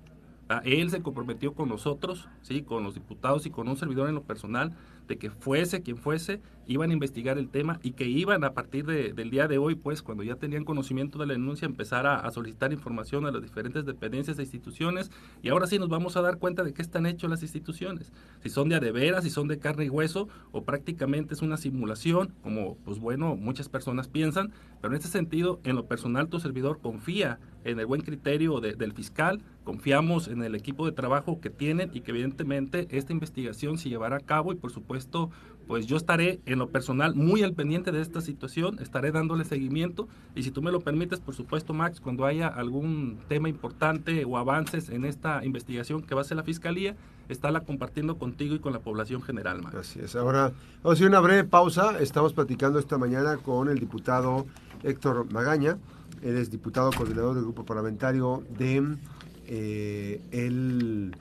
Él 0.63 0.89
se 0.89 1.01
comprometió 1.01 1.53
con 1.53 1.69
nosotros, 1.69 2.27
sí, 2.41 2.63
con 2.63 2.83
los 2.83 2.95
diputados 2.95 3.45
y 3.45 3.51
con 3.51 3.67
un 3.67 3.77
servidor 3.77 4.09
en 4.09 4.15
lo 4.15 4.23
personal, 4.23 4.75
de 5.07 5.17
que 5.17 5.29
fuese 5.29 5.83
quien 5.83 5.97
fuese, 5.97 6.41
iban 6.69 6.91
a 6.91 6.93
investigar 6.93 7.39
el 7.39 7.49
tema 7.49 7.79
y 7.81 7.91
que 7.93 8.05
iban 8.05 8.43
a 8.43 8.53
partir 8.53 8.85
del 8.85 9.29
día 9.31 9.47
de 9.47 9.57
hoy, 9.57 9.73
pues 9.73 10.03
cuando 10.03 10.23
ya 10.23 10.35
tenían 10.35 10.63
conocimiento 10.63 11.17
de 11.17 11.25
la 11.25 11.33
denuncia, 11.33 11.65
empezar 11.65 12.05
a, 12.05 12.29
solicitar 12.29 12.71
información 12.71 13.25
a 13.25 13.31
las 13.31 13.41
diferentes 13.41 13.85
dependencias 13.85 14.37
e 14.37 14.43
instituciones. 14.43 15.09
Y 15.41 15.49
ahora 15.49 15.65
sí 15.65 15.79
nos 15.79 15.89
vamos 15.89 16.15
a 16.15 16.21
dar 16.21 16.37
cuenta 16.37 16.63
de 16.63 16.71
qué 16.71 16.83
están 16.83 17.07
hechas 17.07 17.27
las 17.27 17.41
instituciones, 17.41 18.13
si 18.43 18.49
son 18.49 18.69
de 18.69 18.75
adeveras, 18.75 19.23
si 19.23 19.31
son 19.31 19.47
de 19.47 19.57
carne 19.57 19.85
y 19.85 19.89
hueso 19.89 20.29
o 20.51 20.63
prácticamente 20.63 21.33
es 21.33 21.41
una 21.41 21.57
simulación, 21.57 22.35
como 22.43 22.77
pues 22.85 22.99
bueno, 22.99 23.35
muchas 23.35 23.67
personas 23.67 24.07
piensan, 24.07 24.51
pero 24.79 24.93
en 24.93 24.99
este 24.99 25.09
sentido, 25.09 25.59
en 25.63 25.75
lo 25.75 25.87
personal, 25.87 26.29
tu 26.29 26.39
servidor 26.39 26.79
confía 26.81 27.39
en 27.63 27.79
el 27.79 27.85
buen 27.85 28.01
criterio 28.01 28.61
del 28.61 28.93
fiscal, 28.93 29.41
confiamos 29.63 30.27
en 30.27 30.43
el 30.43 30.55
equipo 30.55 30.85
de 30.85 30.91
trabajo 30.91 31.41
que 31.41 31.49
tienen 31.49 31.91
y 31.93 32.01
que 32.01 32.11
evidentemente 32.11 32.87
esta 32.91 33.11
investigación 33.11 33.77
se 33.77 33.89
llevará 33.89 34.17
a 34.17 34.21
cabo 34.21 34.53
y 34.53 34.55
por 34.55 34.71
supuesto 34.71 35.29
pues 35.69 35.85
yo 35.85 35.97
estaré 35.97 36.39
en 36.47 36.57
lo 36.57 36.69
personal 36.69 37.13
muy 37.13 37.43
al 37.43 37.53
pendiente 37.53 37.91
de 37.91 38.01
esta 38.01 38.21
situación, 38.21 38.79
estaré 38.79 39.11
dándole 39.11 39.45
seguimiento 39.45 40.07
y 40.33 40.41
si 40.41 40.49
tú 40.49 40.63
me 40.63 40.71
lo 40.71 40.79
permites, 40.79 41.19
por 41.19 41.35
supuesto, 41.35 41.75
Max, 41.75 42.01
cuando 42.01 42.25
haya 42.25 42.47
algún 42.47 43.19
tema 43.27 43.49
importante 43.49 44.25
o 44.25 44.39
avances 44.39 44.89
en 44.89 45.05
esta 45.05 45.45
investigación 45.45 46.01
que 46.01 46.15
va 46.15 46.21
a 46.21 46.23
hacer 46.23 46.37
la 46.37 46.43
Fiscalía, 46.43 46.95
estarla 47.29 47.59
compartiendo 47.59 48.17
contigo 48.17 48.55
y 48.55 48.59
con 48.59 48.73
la 48.73 48.79
población 48.79 49.21
general, 49.21 49.61
Max. 49.61 49.75
Así 49.75 49.99
es. 49.99 50.15
Ahora, 50.15 50.53
vamos 50.81 50.85
a 50.85 50.91
hacer 50.93 51.07
una 51.07 51.19
breve 51.19 51.43
pausa. 51.43 51.99
Estamos 51.99 52.33
platicando 52.33 52.79
esta 52.79 52.97
mañana 52.97 53.37
con 53.37 53.69
el 53.69 53.77
diputado 53.77 54.47
Héctor 54.81 55.31
Magaña. 55.31 55.77
Él 56.23 56.35
es 56.37 56.49
diputado 56.49 56.89
coordinador 56.91 57.35
del 57.35 57.43
grupo 57.43 57.63
parlamentario 57.63 58.41
de 58.57 58.97
eh, 59.45 60.19
el 60.31 61.15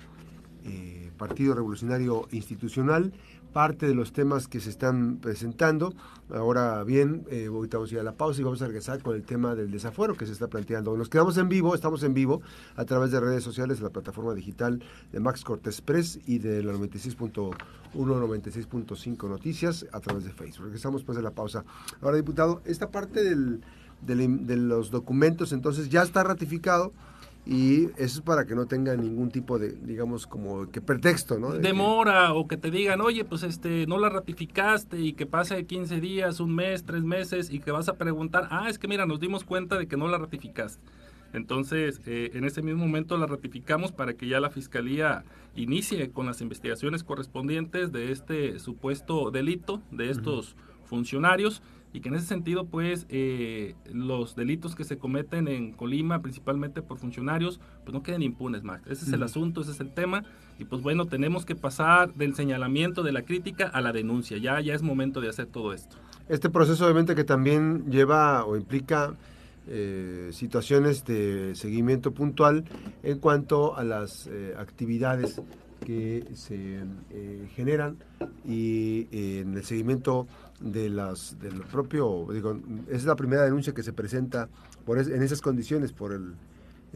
eh, 0.65 1.11
Partido 1.19 1.55
Revolucionario 1.55 2.29
Institucional 2.31 3.13
parte 3.53 3.87
de 3.87 3.95
los 3.95 4.13
temas 4.13 4.49
que 4.49 4.61
se 4.61 4.71
están 4.71 5.17
presentando. 5.17 5.95
Ahora 6.31 6.85
bien, 6.85 7.25
eh, 7.31 7.49
vamos 7.49 7.91
a 7.91 7.95
ir 7.95 8.01
a 8.01 8.03
la 8.03 8.13
pausa 8.13 8.41
y 8.41 8.45
vamos 8.45 8.61
a 8.63 8.67
regresar 8.67 9.03
con 9.03 9.17
el 9.17 9.23
tema 9.23 9.55
del 9.55 9.71
desafuero 9.71 10.15
que 10.15 10.27
se 10.27 10.33
está 10.33 10.49
planteando. 10.49 10.97
Nos 10.97 11.09
quedamos 11.09 11.37
en 11.39 11.49
vivo, 11.49 11.75
estamos 11.75 12.03
en 12.03 12.15
vivo 12.15 12.43
a 12.77 12.85
través 12.85 13.11
de 13.11 13.21
redes 13.21 13.43
sociales, 13.43 13.79
de 13.79 13.85
la 13.85 13.91
plataforma 13.91 14.35
digital 14.35 14.83
de 15.11 15.21
Max 15.21 15.45
Cortés 15.45 15.81
Press 15.81 16.21
y 16.27 16.39
de 16.39 16.63
la 16.63 16.73
96.1, 16.75 17.57
96.5 17.95 19.29
Noticias 19.29 19.87
a 19.93 20.01
través 20.01 20.25
de 20.25 20.33
Facebook. 20.33 20.67
Regresamos 20.67 21.01
después 21.01 21.17
de 21.17 21.23
la 21.23 21.31
pausa. 21.31 21.65
Ahora, 22.03 22.17
diputado, 22.17 22.61
esta 22.65 22.91
parte 22.91 23.25
del, 23.25 23.63
de 24.03 24.57
los 24.57 24.91
documentos 24.91 25.53
entonces 25.53 25.89
ya 25.89 26.03
está 26.03 26.23
ratificado 26.23 26.93
y 27.49 27.87
eso 27.97 28.19
es 28.19 28.21
para 28.21 28.45
que 28.45 28.55
no 28.55 28.67
tenga 28.67 28.95
ningún 28.95 29.31
tipo 29.31 29.59
de, 29.59 29.73
digamos, 29.73 30.27
como 30.27 30.71
que 30.71 30.83
pretexto, 30.83 31.39
¿no? 31.39 31.53
Demora 31.53 32.35
o 32.35 32.47
que 32.47 32.59
te 32.59 32.71
digan, 32.71 33.01
oye, 33.01 33.25
pues 33.25 33.43
este, 33.43 33.87
no 33.87 33.99
la 33.99 34.11
ratificaste 34.11 35.01
y 35.01 35.15
que 35.15 35.25
pase 35.25 35.65
15 35.65 35.99
días, 35.99 36.41
un 36.41 36.55
mes, 36.55 36.85
tres 36.85 37.05
meses 37.05 37.51
y 37.51 37.61
que 37.61 37.71
vas 37.71 37.89
a 37.89 37.95
preguntar, 37.95 38.49
ah, 38.51 38.69
es 38.69 38.79
que 38.79 38.87
mira, 38.87 39.07
nos 39.07 39.19
dimos 39.19 39.45
cuenta 39.45 39.79
de 39.79 39.89
que 39.89 39.97
no 39.97 40.09
la 40.09 40.19
ratificaste. 40.19 40.83
Entonces, 41.33 42.03
eh, 42.05 42.33
en 42.35 42.45
ese 42.45 42.61
mismo 42.61 42.85
momento 42.85 43.17
la 43.17 43.27
ratificamos 43.27 43.93
para 43.93 44.13
que 44.13 44.29
ya 44.29 44.41
la 44.41 44.51
Fiscalía 44.51 45.25
inicie 45.57 46.11
con 46.11 46.27
las 46.27 46.43
investigaciones 46.43 47.03
correspondientes 47.03 47.93
de 47.93 48.13
este 48.13 48.59
supuesto 48.59 49.31
delito 49.31 49.81
de 49.91 50.11
estos 50.11 50.55
funcionarios 50.85 51.63
y 51.93 52.01
que 52.01 52.09
en 52.09 52.17
ese 52.17 52.27
sentido 52.27 52.67
pues 52.67 53.07
eh, 53.09 53.75
los 53.93 54.37
delitos 54.37 54.75
que 54.75 54.85
se 54.85 54.99
cometen 54.99 55.49
en 55.49 55.73
Colima 55.73 56.21
principalmente 56.21 56.83
por 56.83 56.99
funcionarios 56.99 57.61
pues 57.85 57.95
no 57.95 58.03
queden 58.03 58.23
impunes 58.23 58.63
Max 58.63 58.83
ese 58.89 59.07
es 59.07 59.13
el 59.13 59.23
asunto 59.23 59.63
ese 59.63 59.73
es 59.73 59.81
el 59.81 59.93
tema 59.93 60.25
y 60.59 60.65
pues 60.65 60.83
bueno 60.83 61.07
tenemos 61.07 61.45
que 61.45 61.55
pasar 61.55 62.15
del 62.15 62.35
señalamiento 62.35 63.03
de 63.03 63.13
la 63.13 63.23
crítica 63.23 63.67
a 63.67 63.81
la 63.81 63.93
denuncia. 63.93 64.39
Ya 64.39 64.61
ya 64.61 64.75
es 64.75 64.83
momento 64.83 65.21
de 65.21 65.29
hacer 65.29 65.47
todo 65.47 65.73
esto. 65.73 65.97
Este 66.29 66.51
proceso 66.51 66.85
obviamente 66.85 67.15
que 67.15 67.25
también 67.25 67.91
lleva 67.91 68.45
o 68.45 68.57
implica 68.57 69.15
eh, 69.67 70.31
situaciones 70.33 71.05
de 71.05 71.55
seguimiento 71.55 72.13
puntual 72.13 72.65
en 73.03 73.19
cuanto 73.19 73.77
a 73.77 73.85
las 73.85 74.27
eh, 74.27 74.55
actividades 74.59 75.41
que 75.85 76.25
se 76.35 76.81
generan 77.55 77.99
y 78.45 79.07
en 79.13 79.55
el 79.55 79.65
seguimiento 79.65 80.27
de 80.61 80.89
las 80.89 81.39
del 81.41 81.61
propio 81.63 82.27
digo 82.33 82.59
es 82.89 83.05
la 83.05 83.17
primera 83.17 83.45
denuncia 83.45 83.73
que 83.73 83.83
se 83.83 83.93
presenta 83.93 84.49
por 84.85 84.99
en 84.99 85.23
esas 85.23 85.41
condiciones 85.41 85.93
por 85.93 86.13
el 86.13 86.35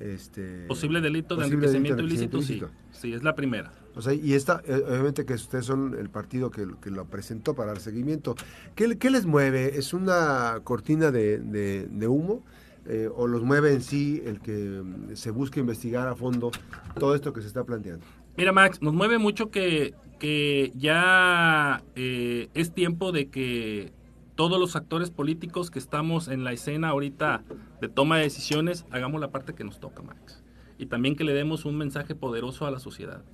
este 0.01 0.67
posible 0.67 1.01
delito 1.01 1.37
de 1.37 1.47
enriquecimiento 1.47 2.03
ilícito, 2.03 2.41
sí. 2.41 2.63
Sí 2.93 3.13
es 3.13 3.23
la 3.23 3.35
primera. 3.35 3.73
O 3.95 4.01
sea 4.01 4.15
y 4.15 4.33
esta 4.33 4.63
eh, 4.67 4.83
obviamente 4.89 5.25
que 5.25 5.35
ustedes 5.35 5.67
son 5.67 5.97
el 5.99 6.09
partido 6.09 6.51
que, 6.51 6.67
que 6.81 6.91
lo 6.91 7.05
presentó 7.05 7.55
para 7.55 7.73
el 7.73 7.79
seguimiento. 7.79 8.35
¿Qué, 8.75 8.97
¿qué, 8.97 9.11
les 9.11 9.27
mueve 9.27 9.79
es 9.79 9.93
una 9.93 10.61
cortina 10.65 11.11
de, 11.11 11.39
de, 11.39 12.09
humo 12.09 12.43
eh, 12.87 13.09
o 13.15 13.27
los 13.27 13.43
mueve 13.43 13.75
en 13.75 13.83
sí 13.83 14.23
el 14.25 14.41
que 14.41 14.83
se 15.15 15.31
busque 15.31 15.61
investigar 15.61 16.09
a 16.09 16.15
fondo 16.15 16.51
todo 16.99 17.15
esto 17.15 17.33
que 17.33 17.43
se 17.43 17.49
está 17.49 17.65
planteando 17.65 18.05
Mira, 18.37 18.53
Max, 18.53 18.81
nos 18.81 18.95
mueve 18.95 19.19
mucho 19.19 19.51
que, 19.51 19.95
que 20.23 20.71
ya 20.77 21.83
eh, 21.97 22.49
es 22.55 22.73
tiempo 22.73 23.11
de 23.11 23.27
que 23.27 23.93
todos 24.37 24.61
los 24.61 24.77
actores 24.77 25.11
políticos 25.11 25.73
que 25.73 25.81
estamos 25.81 26.29
en 26.29 26.45
la 26.45 26.53
escena 26.53 26.91
ahorita 26.91 27.43
de 27.81 27.89
toma 27.89 28.19
de 28.19 28.23
decisiones 28.23 28.87
hagamos 28.93 29.21
la 29.21 29.33
parte 29.33 29.53
que 29.53 29.65
nos 29.65 29.81
toca, 29.81 30.01
Max. 30.01 30.45
Y 30.79 30.87
también 30.87 31.17
que 31.17 31.25
le 31.25 31.35
demos 31.35 31.65
un 31.65 31.77
mensaje 31.77 32.15
poderoso 32.15 32.67
a 32.67 32.71
la 32.71 32.79
sociedad. 32.79 33.25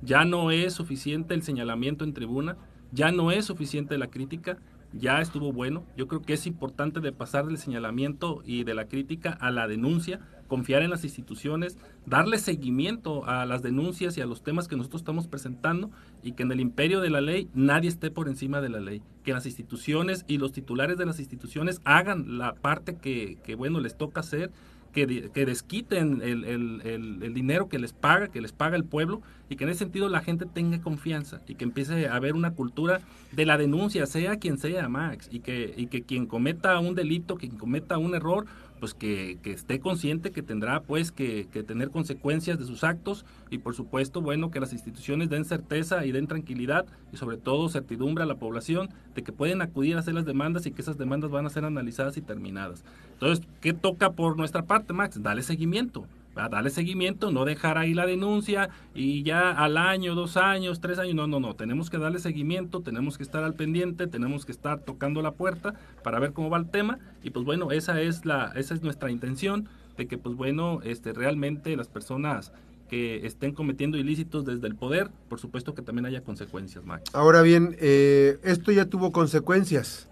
Ya 0.00 0.24
no 0.24 0.50
es 0.50 0.72
suficiente 0.72 1.34
el 1.34 1.42
señalamiento 1.42 2.02
en 2.02 2.14
tribuna, 2.14 2.56
ya 2.92 3.12
no 3.12 3.30
es 3.30 3.44
suficiente 3.44 3.98
la 3.98 4.06
crítica, 4.06 4.56
ya 4.94 5.20
estuvo 5.20 5.52
bueno. 5.52 5.84
Yo 5.98 6.08
creo 6.08 6.22
que 6.22 6.32
es 6.32 6.46
importante 6.46 7.00
de 7.00 7.12
pasar 7.12 7.44
del 7.44 7.58
señalamiento 7.58 8.40
y 8.46 8.64
de 8.64 8.72
la 8.72 8.88
crítica 8.88 9.36
a 9.38 9.50
la 9.50 9.68
denuncia 9.68 10.20
confiar 10.48 10.82
en 10.82 10.90
las 10.90 11.04
instituciones, 11.04 11.76
darle 12.08 12.38
seguimiento 12.38 13.26
a 13.26 13.46
las 13.46 13.62
denuncias 13.62 14.16
y 14.16 14.20
a 14.20 14.26
los 14.26 14.42
temas 14.42 14.68
que 14.68 14.76
nosotros 14.76 15.02
estamos 15.02 15.26
presentando 15.26 15.90
y 16.22 16.32
que 16.32 16.42
en 16.42 16.52
el 16.52 16.60
imperio 16.60 17.00
de 17.00 17.10
la 17.10 17.20
ley 17.20 17.48
nadie 17.54 17.88
esté 17.88 18.10
por 18.10 18.28
encima 18.28 18.60
de 18.60 18.68
la 18.68 18.80
ley, 18.80 19.02
que 19.24 19.32
las 19.32 19.46
instituciones 19.46 20.24
y 20.26 20.38
los 20.38 20.52
titulares 20.52 20.98
de 20.98 21.06
las 21.06 21.18
instituciones 21.18 21.80
hagan 21.84 22.38
la 22.38 22.54
parte 22.54 22.96
que, 22.96 23.54
bueno, 23.56 23.80
les 23.80 23.96
toca 23.96 24.20
hacer 24.20 24.50
que, 24.92 25.06
desquiten 25.06 26.22
el, 26.22 26.44
el, 26.44 27.20
el, 27.22 27.34
dinero 27.34 27.68
que 27.68 27.78
les 27.78 27.92
paga, 27.92 28.28
que 28.28 28.40
les 28.40 28.52
paga 28.52 28.76
el 28.76 28.84
pueblo, 28.84 29.22
y 29.48 29.56
que 29.56 29.64
en 29.64 29.70
ese 29.70 29.80
sentido 29.80 30.08
la 30.08 30.22
gente 30.22 30.44
tenga 30.46 30.80
confianza 30.80 31.40
y 31.46 31.54
que 31.54 31.64
empiece 31.64 32.08
a 32.08 32.16
haber 32.16 32.34
una 32.34 32.52
cultura 32.52 33.00
de 33.32 33.46
la 33.46 33.56
denuncia, 33.58 34.06
sea 34.06 34.38
quien 34.38 34.58
sea, 34.58 34.88
Max, 34.88 35.28
y 35.30 35.40
que, 35.40 35.72
y 35.76 35.86
que 35.86 36.02
quien 36.02 36.26
cometa 36.26 36.78
un 36.80 36.94
delito, 36.94 37.36
quien 37.36 37.56
cometa 37.56 37.96
un 37.98 38.14
error, 38.14 38.46
pues 38.78 38.94
que, 38.94 39.38
esté 39.44 39.80
consciente 39.80 40.30
que 40.30 40.42
tendrá 40.42 40.82
pues 40.82 41.12
que, 41.12 41.46
tener 41.66 41.90
consecuencias 41.90 42.58
de 42.58 42.64
sus 42.64 42.84
actos 42.84 43.24
y 43.50 43.58
por 43.58 43.74
supuesto 43.74 44.20
bueno 44.20 44.50
que 44.50 44.60
las 44.60 44.72
instituciones 44.72 45.28
den 45.28 45.44
certeza 45.44 46.04
y 46.06 46.12
den 46.12 46.26
tranquilidad 46.26 46.86
y 47.12 47.16
sobre 47.16 47.36
todo 47.36 47.68
certidumbre 47.68 48.24
a 48.24 48.26
la 48.26 48.36
población 48.36 48.88
de 49.14 49.22
que 49.22 49.32
pueden 49.32 49.62
acudir 49.62 49.96
a 49.96 50.00
hacer 50.00 50.14
las 50.14 50.24
demandas 50.24 50.66
y 50.66 50.70
que 50.70 50.82
esas 50.82 50.98
demandas 50.98 51.30
van 51.30 51.46
a 51.46 51.50
ser 51.50 51.64
analizadas 51.64 52.16
y 52.16 52.22
terminadas. 52.22 52.84
Entonces, 53.14 53.46
¿qué 53.60 53.72
toca 53.72 54.12
por 54.12 54.36
nuestra 54.36 54.64
parte, 54.64 54.92
Max? 54.92 55.22
Dale 55.22 55.42
seguimiento 55.42 56.06
a 56.38 56.48
darle 56.48 56.70
seguimiento, 56.70 57.30
no 57.30 57.44
dejar 57.44 57.78
ahí 57.78 57.94
la 57.94 58.06
denuncia 58.06 58.70
y 58.94 59.22
ya 59.22 59.50
al 59.50 59.76
año, 59.76 60.14
dos 60.14 60.36
años, 60.36 60.80
tres 60.80 60.98
años, 60.98 61.14
no, 61.14 61.26
no, 61.26 61.40
no, 61.40 61.54
tenemos 61.54 61.90
que 61.90 61.98
darle 61.98 62.18
seguimiento, 62.18 62.80
tenemos 62.80 63.16
que 63.16 63.24
estar 63.24 63.44
al 63.44 63.54
pendiente, 63.54 64.06
tenemos 64.06 64.44
que 64.44 64.52
estar 64.52 64.80
tocando 64.80 65.22
la 65.22 65.32
puerta 65.32 65.74
para 66.02 66.18
ver 66.18 66.32
cómo 66.32 66.50
va 66.50 66.58
el 66.58 66.70
tema 66.70 66.98
y 67.22 67.30
pues 67.30 67.44
bueno, 67.44 67.72
esa 67.72 68.00
es 68.00 68.24
la, 68.24 68.52
esa 68.56 68.74
es 68.74 68.82
nuestra 68.82 69.10
intención 69.10 69.68
de 69.96 70.06
que 70.06 70.18
pues 70.18 70.36
bueno, 70.36 70.80
este 70.84 71.12
realmente 71.12 71.76
las 71.76 71.88
personas 71.88 72.52
que 72.88 73.26
estén 73.26 73.52
cometiendo 73.52 73.98
ilícitos 73.98 74.44
desde 74.44 74.66
el 74.66 74.74
poder, 74.74 75.10
por 75.28 75.38
supuesto 75.38 75.74
que 75.74 75.82
también 75.82 76.06
haya 76.06 76.22
consecuencias, 76.22 76.84
Max. 76.84 77.10
Ahora 77.12 77.42
bien, 77.42 77.76
eh, 77.80 78.38
esto 78.42 78.72
ya 78.72 78.86
tuvo 78.86 79.12
consecuencias. 79.12 80.08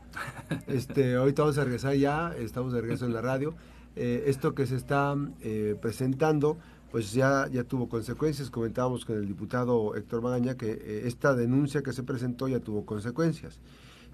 Este, 0.67 1.17
ahorita 1.17 1.43
vamos 1.43 1.59
a 1.59 1.65
regresar 1.65 1.95
ya, 1.95 2.33
estamos 2.39 2.73
de 2.73 2.81
regreso 2.81 3.05
en 3.05 3.13
la 3.13 3.21
radio. 3.21 3.55
Eh, 3.97 4.25
esto 4.27 4.55
que 4.55 4.67
se 4.67 4.77
está 4.77 5.17
eh, 5.41 5.75
presentando, 5.81 6.59
pues 6.91 7.15
ya, 7.15 7.49
ya 7.51 7.65
tuvo 7.65 7.89
consecuencias. 7.89 8.51
Comentábamos 8.51 9.07
con 9.07 9.17
el 9.17 9.27
diputado 9.27 9.97
Héctor 9.97 10.21
Magaña 10.21 10.55
que 10.57 10.73
eh, 10.73 11.03
esta 11.07 11.35
denuncia 11.35 11.83
que 11.83 11.95
se 11.95 12.03
presentó 12.03 12.47
ya 12.47 12.61
tuvo 12.61 12.85
consecuencias. 12.85 13.59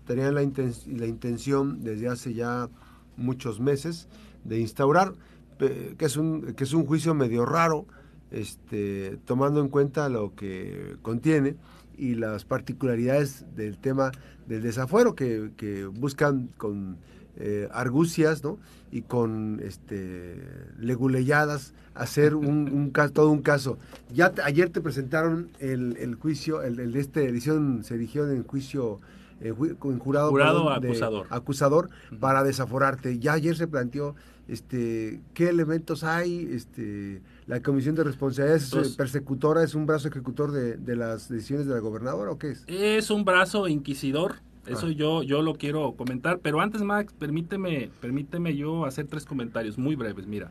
Tenían 0.07 0.35
la, 0.35 0.43
intención 0.43 1.83
desde 1.83 2.09
hace 2.09 2.33
ya 2.33 2.69
muchos 3.17 3.61
meses 3.61 4.09
de 4.45 4.61
instaurar, 4.61 5.15
que 5.59 6.05
es 6.05 6.17
un, 6.17 6.55
que 6.55 6.65
es 6.65 6.73
un 6.73 6.87
juicio 6.87 7.15
medio 7.15 7.47
raro, 7.47 7.87
este, 8.33 9.19
tomando 9.27 9.61
en 9.61 9.69
cuenta 9.69 10.09
lo 10.09 10.35
que 10.35 10.97
contiene 11.03 11.55
y 11.97 12.17
las 12.17 12.45
particularidades 12.45 13.47
del 13.55 13.79
tema 13.79 14.11
del 14.49 14.63
desafuero 14.63 15.15
que, 15.15 15.53
que 15.57 15.87
buscan 15.87 16.49
con 16.57 16.99
eh, 17.37 17.69
argucias, 17.73 18.45
¿no? 18.45 18.59
Y 18.91 19.03
con 19.03 19.61
este 19.65 20.37
leguleyadas 20.79 21.73
hacer 21.95 22.35
un, 22.35 22.71
un 22.73 22.91
caso, 22.91 23.13
todo 23.13 23.31
un 23.31 23.43
caso. 23.43 23.79
Ya 24.13 24.33
ayer 24.45 24.71
te 24.71 24.81
presentaron 24.81 25.49
el, 25.59 25.97
el 25.99 26.15
juicio, 26.15 26.63
el, 26.63 26.79
el, 26.79 26.93
de 26.93 27.01
esta 27.01 27.21
edición 27.21 27.85
se 27.85 27.95
erigió 27.95 28.31
en 28.31 28.45
juicio 28.45 29.01
eh, 29.41 29.55
en 29.59 29.99
jurado, 29.99 30.31
jurado 30.31 30.71
acusador, 30.71 31.27
acusador 31.31 31.91
para 32.21 32.45
desaforarte. 32.45 33.19
Ya 33.19 33.33
ayer 33.33 33.57
se 33.57 33.67
planteó 33.67 34.15
este 34.49 35.21
qué 35.35 35.49
elementos 35.49 36.05
hay, 36.05 36.49
este 36.53 37.23
la 37.47 37.61
Comisión 37.61 37.95
de 37.95 38.05
Responsabilidades 38.05 38.73
es 38.73 38.97
persecutora, 38.97 39.63
es 39.65 39.75
un 39.75 39.87
brazo 39.87 40.09
ejecutor 40.09 40.53
de, 40.53 40.77
de, 40.77 40.97
las 40.97 41.29
decisiones 41.29 41.67
de 41.67 41.75
la 41.75 41.81
gobernadora 41.81 42.31
o 42.31 42.39
qué 42.39 42.51
es? 42.51 42.65
Es 42.69 43.11
un 43.11 43.25
brazo 43.25 43.69
inquisidor. 43.69 44.37
Eso 44.67 44.87
ah. 44.87 44.91
yo, 44.91 45.23
yo 45.23 45.43
lo 45.43 45.55
quiero 45.55 45.93
comentar, 45.93 46.39
pero 46.39 46.61
antes 46.61 46.83
Max, 46.83 47.13
permíteme, 47.19 47.91
permíteme 48.01 48.57
yo 48.57 48.85
hacer 48.85 49.07
tres 49.07 49.25
comentarios 49.25 49.79
muy 49.79 49.97
breves. 49.97 50.27
Mira, 50.27 50.51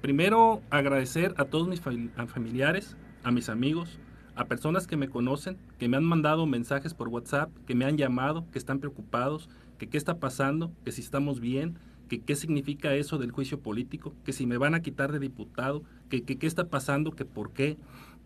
primero 0.00 0.62
agradecer 0.70 1.34
a 1.36 1.44
todos 1.44 1.66
mis 1.66 1.80
familiares, 1.80 2.96
a 3.24 3.32
mis 3.32 3.48
amigos, 3.48 3.98
a 4.34 4.46
personas 4.46 4.86
que 4.86 4.96
me 4.96 5.08
conocen, 5.08 5.58
que 5.78 5.88
me 5.88 5.96
han 5.96 6.04
mandado 6.04 6.46
mensajes 6.46 6.94
por 6.94 7.08
WhatsApp, 7.08 7.50
que 7.66 7.74
me 7.74 7.84
han 7.84 7.98
llamado, 7.98 8.46
que 8.50 8.58
están 8.58 8.78
preocupados, 8.78 9.48
que 9.78 9.88
qué 9.88 9.98
está 9.98 10.18
pasando, 10.18 10.72
que 10.84 10.92
si 10.92 11.02
estamos 11.02 11.40
bien, 11.40 11.78
que 12.08 12.20
qué 12.20 12.36
significa 12.36 12.94
eso 12.94 13.18
del 13.18 13.32
juicio 13.32 13.60
político, 13.60 14.14
que 14.24 14.32
si 14.32 14.46
me 14.46 14.58
van 14.58 14.74
a 14.74 14.82
quitar 14.82 15.12
de 15.12 15.18
diputado, 15.18 15.82
que 16.08 16.22
qué 16.22 16.46
está 16.46 16.68
pasando, 16.68 17.12
que 17.12 17.24
por 17.24 17.52
qué. 17.52 17.76